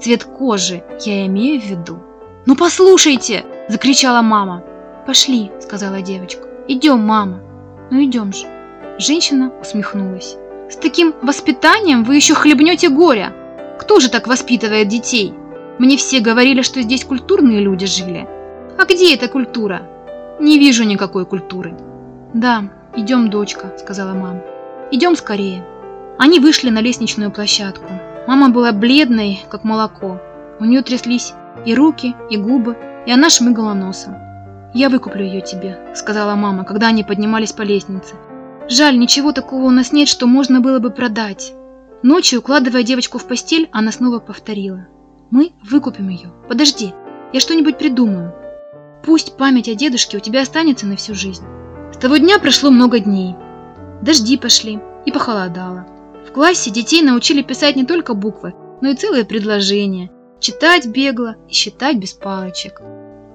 Цвет 0.00 0.24
кожи 0.24 0.82
я 1.04 1.26
имею 1.26 1.60
в 1.60 1.64
виду. 1.64 1.98
«Ну 2.46 2.56
послушайте!»– 2.56 3.44
закричала 3.68 4.22
мама. 4.22 4.64
«Пошли»,– 5.06 5.50
сказала 5.60 6.00
девочка. 6.00 6.48
«Идем, 6.68 7.00
мама». 7.00 7.40
«Ну 7.90 8.02
идем 8.02 8.32
же». 8.32 8.46
Женщина 8.98 9.52
усмехнулась. 9.60 10.36
«С 10.70 10.76
таким 10.76 11.14
воспитанием 11.20 12.02
вы 12.02 12.16
еще 12.16 12.34
хлебнете 12.34 12.88
горя. 12.88 13.32
Кто 13.90 13.98
же 13.98 14.08
так 14.08 14.28
воспитывает 14.28 14.86
детей? 14.86 15.34
Мне 15.80 15.96
все 15.96 16.20
говорили, 16.20 16.62
что 16.62 16.80
здесь 16.80 17.04
культурные 17.04 17.58
люди 17.58 17.86
жили. 17.86 18.24
А 18.78 18.84
где 18.84 19.16
эта 19.16 19.26
культура? 19.26 19.82
Не 20.38 20.60
вижу 20.60 20.84
никакой 20.84 21.26
культуры». 21.26 21.76
«Да, 22.32 22.66
идем, 22.94 23.30
дочка»,– 23.30 23.72
сказала 23.78 24.14
мама. 24.14 24.42
«Идем 24.92 25.16
скорее». 25.16 25.66
Они 26.20 26.38
вышли 26.38 26.70
на 26.70 26.80
лестничную 26.80 27.32
площадку. 27.32 27.90
Мама 28.28 28.50
была 28.50 28.70
бледной, 28.70 29.42
как 29.50 29.64
молоко. 29.64 30.20
У 30.60 30.64
нее 30.66 30.82
тряслись 30.82 31.34
и 31.66 31.74
руки, 31.74 32.14
и 32.30 32.36
губы, 32.36 32.76
и 33.08 33.10
она 33.10 33.28
шмыгала 33.28 33.74
носом. 33.74 34.14
«Я 34.72 34.88
выкуплю 34.88 35.24
ее 35.24 35.40
тебе»,— 35.40 35.80
сказала 35.96 36.36
мама, 36.36 36.62
когда 36.62 36.86
они 36.86 37.02
поднимались 37.02 37.52
по 37.52 37.62
лестнице. 37.62 38.14
«Жаль, 38.68 38.96
ничего 38.96 39.32
такого 39.32 39.64
у 39.64 39.70
нас 39.70 39.90
нет, 39.90 40.06
что 40.06 40.28
можно 40.28 40.60
было 40.60 40.78
бы 40.78 40.90
продать». 40.90 41.54
Ночью, 42.02 42.38
укладывая 42.38 42.82
девочку 42.82 43.18
в 43.18 43.26
постель, 43.26 43.68
она 43.72 43.92
снова 43.92 44.20
повторила. 44.20 44.88
«Мы 45.30 45.52
выкупим 45.62 46.08
ее. 46.08 46.32
Подожди, 46.48 46.94
я 47.32 47.40
что-нибудь 47.40 47.76
придумаю. 47.76 48.34
Пусть 49.04 49.36
память 49.36 49.68
о 49.68 49.74
дедушке 49.74 50.16
у 50.16 50.20
тебя 50.20 50.42
останется 50.42 50.86
на 50.86 50.96
всю 50.96 51.14
жизнь». 51.14 51.44
С 51.92 51.98
того 51.98 52.16
дня 52.16 52.38
прошло 52.38 52.70
много 52.70 53.00
дней. 53.00 53.34
Дожди 54.00 54.38
пошли 54.38 54.80
и 55.04 55.12
похолодало. 55.12 55.86
В 56.26 56.32
классе 56.32 56.70
детей 56.70 57.02
научили 57.02 57.42
писать 57.42 57.76
не 57.76 57.84
только 57.84 58.14
буквы, 58.14 58.54
но 58.80 58.88
и 58.88 58.94
целые 58.94 59.24
предложения, 59.24 60.10
читать 60.38 60.86
бегло 60.86 61.36
и 61.48 61.52
считать 61.52 61.98
без 61.98 62.14
палочек. 62.14 62.80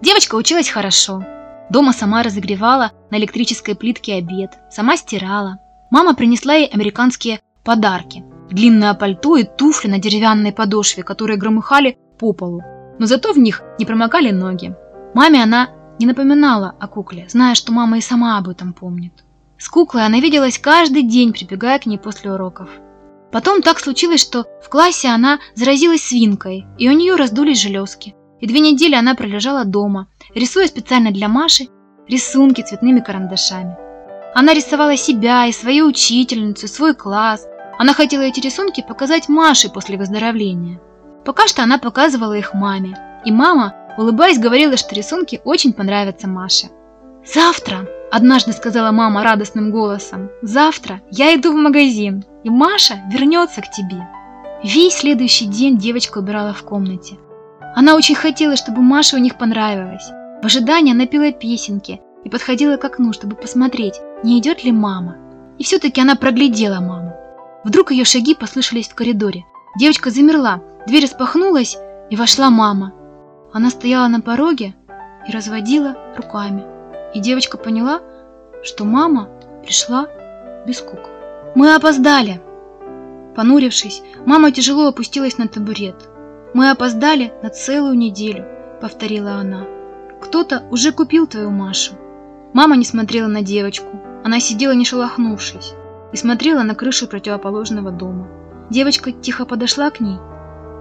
Девочка 0.01 0.35
училась 0.35 0.69
хорошо. 0.69 1.23
Дома 1.69 1.93
сама 1.93 2.23
разогревала 2.23 2.91
на 3.11 3.17
электрической 3.17 3.75
плитке 3.75 4.15
обед, 4.15 4.53
сама 4.71 4.97
стирала. 4.97 5.59
Мама 5.91 6.15
принесла 6.15 6.55
ей 6.55 6.67
американские 6.67 7.39
подарки. 7.63 8.23
Длинное 8.49 8.93
пальто 8.93 9.37
и 9.37 9.43
туфли 9.43 9.87
на 9.89 9.99
деревянной 9.99 10.51
подошве, 10.51 11.03
которые 11.03 11.37
громыхали 11.37 11.97
по 12.19 12.33
полу. 12.33 12.61
Но 12.99 13.05
зато 13.05 13.33
в 13.33 13.37
них 13.37 13.63
не 13.79 13.85
промокали 13.85 14.31
ноги. 14.31 14.75
Маме 15.13 15.43
она 15.43 15.69
не 15.99 16.05
напоминала 16.05 16.75
о 16.79 16.87
кукле, 16.87 17.27
зная, 17.29 17.55
что 17.55 17.71
мама 17.71 17.97
и 17.97 18.01
сама 18.01 18.37
об 18.37 18.49
этом 18.49 18.73
помнит. 18.73 19.13
С 19.57 19.69
куклой 19.69 20.05
она 20.05 20.19
виделась 20.19 20.59
каждый 20.59 21.03
день, 21.03 21.33
прибегая 21.33 21.79
к 21.79 21.85
ней 21.85 21.97
после 21.97 22.31
уроков. 22.31 22.69
Потом 23.31 23.61
так 23.61 23.79
случилось, 23.79 24.21
что 24.21 24.45
в 24.63 24.69
классе 24.69 25.09
она 25.09 25.39
заразилась 25.55 26.03
свинкой, 26.03 26.65
и 26.77 26.89
у 26.89 26.93
нее 26.93 27.15
раздулись 27.15 27.61
железки. 27.61 28.15
И 28.39 28.47
две 28.47 28.59
недели 28.59 28.95
она 28.95 29.15
пролежала 29.15 29.65
дома, 29.65 30.07
рисуя 30.33 30.67
специально 30.67 31.11
для 31.11 31.27
Маши 31.27 31.67
рисунки 32.07 32.61
цветными 32.61 32.99
карандашами. 32.99 33.75
Она 34.33 34.53
рисовала 34.53 34.97
себя 34.97 35.45
и 35.47 35.51
свою 35.51 35.87
учительницу, 35.87 36.67
свой 36.67 36.93
класс. 36.93 37.47
Она 37.77 37.93
хотела 37.93 38.21
эти 38.21 38.39
рисунки 38.39 38.83
показать 38.87 39.27
Маше 39.27 39.69
после 39.69 39.97
выздоровления. 39.97 40.79
Пока 41.25 41.47
что 41.47 41.63
она 41.63 41.77
показывала 41.77 42.33
их 42.33 42.53
маме. 42.53 42.97
И 43.25 43.31
мама, 43.31 43.73
улыбаясь, 43.97 44.39
говорила, 44.39 44.77
что 44.77 44.95
рисунки 44.95 45.41
очень 45.43 45.73
понравятся 45.73 46.27
Маше. 46.27 46.67
«Завтра»,– 47.25 47.87
однажды 48.11 48.53
сказала 48.53 48.91
мама 48.91 49.23
радостным 49.23 49.71
голосом,– 49.71 50.29
«завтра 50.43 51.01
я 51.09 51.33
иду 51.35 51.51
в 51.51 51.55
магазин, 51.55 52.23
и 52.43 52.49
Маша 52.49 53.01
вернется 53.11 53.61
к 53.61 53.71
тебе». 53.71 54.07
Весь 54.63 54.97
следующий 54.97 55.45
день 55.45 55.77
девочка 55.77 56.19
убирала 56.19 56.53
в 56.53 56.63
комнате. 56.63 57.17
Она 57.75 57.95
очень 57.95 58.15
хотела, 58.15 58.55
чтобы 58.55 58.81
Маша 58.81 59.17
у 59.17 59.19
них 59.19 59.37
понравилась. 59.37 60.07
В 60.41 60.45
ожидании 60.45 60.93
она 60.93 61.07
пела 61.07 61.31
песенки 61.31 61.99
и 62.23 62.29
подходила 62.29 62.77
к 62.77 62.85
окну, 62.85 63.11
чтобы 63.11 63.35
посмотреть, 63.35 63.99
не 64.23 64.39
идет 64.39 64.63
ли 64.63 64.71
мама. 64.71 65.17
И 65.57 65.63
все-таки 65.63 65.99
она 65.99 66.15
проглядела 66.15 66.79
маму. 66.79 67.15
Вдруг 67.65 67.89
ее 67.89 68.05
шаги 68.05 68.35
послышались 68.35 68.87
в 68.87 68.95
коридоре. 68.95 69.43
Девочка 69.77 70.11
замерла, 70.11 70.61
дверь 70.85 71.03
распахнулась, 71.03 71.77
и 72.11 72.15
вошла 72.15 72.51
мама. 72.51 72.93
Она 73.51 73.71
стояла 73.71 74.07
на 74.07 74.21
пороге 74.21 74.75
и 75.27 75.31
разводила 75.31 75.97
руками. 76.15 76.63
И 77.15 77.19
девочка 77.19 77.57
поняла, 77.57 78.01
что 78.63 78.85
мама 78.85 79.29
пришла 79.63 80.07
без 80.67 80.79
кукол. 80.79 81.09
«Мы 81.55 81.73
опоздали!» 81.73 82.39
Понурившись, 83.35 84.03
мама 84.27 84.51
тяжело 84.51 84.87
опустилась 84.87 85.39
на 85.39 85.47
табурет. 85.47 85.95
«Мы 86.53 86.69
опоздали 86.69 87.33
на 87.41 87.49
целую 87.49 87.95
неделю»,— 87.95 88.45
повторила 88.81 89.33
она. 89.33 89.65
«Кто-то 90.21 90.63
уже 90.69 90.91
купил 90.91 91.25
твою 91.25 91.49
Машу». 91.49 91.95
Мама 92.53 92.75
не 92.75 92.85
смотрела 92.85 93.27
на 93.27 93.41
девочку. 93.41 93.87
Она 94.23 94.39
сидела 94.39 94.73
не 94.73 94.85
шелохнувшись 94.85 95.73
и 96.15 96.17
смотрела 96.17 96.63
на 96.63 96.75
крышу 96.75 97.07
противоположного 97.07 97.91
дома. 97.91 98.29
Девочка 98.69 99.11
тихо 99.11 99.45
подошла 99.45 99.89
к 99.89 99.99
ней 99.99 100.17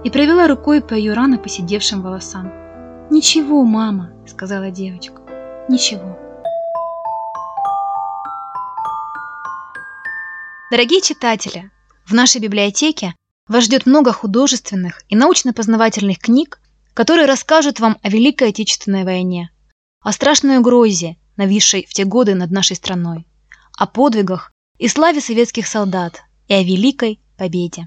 и 0.05 0.09
провела 0.09 0.47
рукой 0.47 0.81
по 0.81 0.93
ее 0.93 1.11
рано 1.11 1.37
посидевшим 1.37 2.01
волосам. 2.01 2.53
«Ничего, 3.11 3.65
мама»,— 3.65 4.13
сказала 4.25 4.71
девочка,— 4.71 5.21
«ничего». 5.69 6.17
Дорогие 10.71 11.01
читатели, 11.01 11.69
в 12.05 12.13
нашей 12.13 12.39
библиотеке 12.39 13.13
вас 13.49 13.65
ждет 13.65 13.85
много 13.85 14.13
художественных 14.13 15.01
и 15.09 15.17
научно-познавательных 15.17 16.17
книг, 16.17 16.61
которые 16.93 17.27
расскажут 17.27 17.81
вам 17.81 17.97
о 18.01 18.07
Великой 18.07 18.49
Отечественной 18.49 19.03
войне, 19.03 19.49
о 19.99 20.13
страшной 20.13 20.59
угрозе, 20.59 21.17
нависшей 21.35 21.85
в 21.89 21.93
те 21.93 22.05
годы 22.05 22.35
над 22.35 22.51
нашей 22.51 22.77
страной, 22.77 23.27
о 23.77 23.85
подвигах 23.85 24.53
и 24.77 24.87
славе 24.87 25.21
советских 25.21 25.67
солдат 25.67 26.23
и 26.47 26.53
о 26.53 26.63
Великой 26.63 27.19
Победе. 27.37 27.83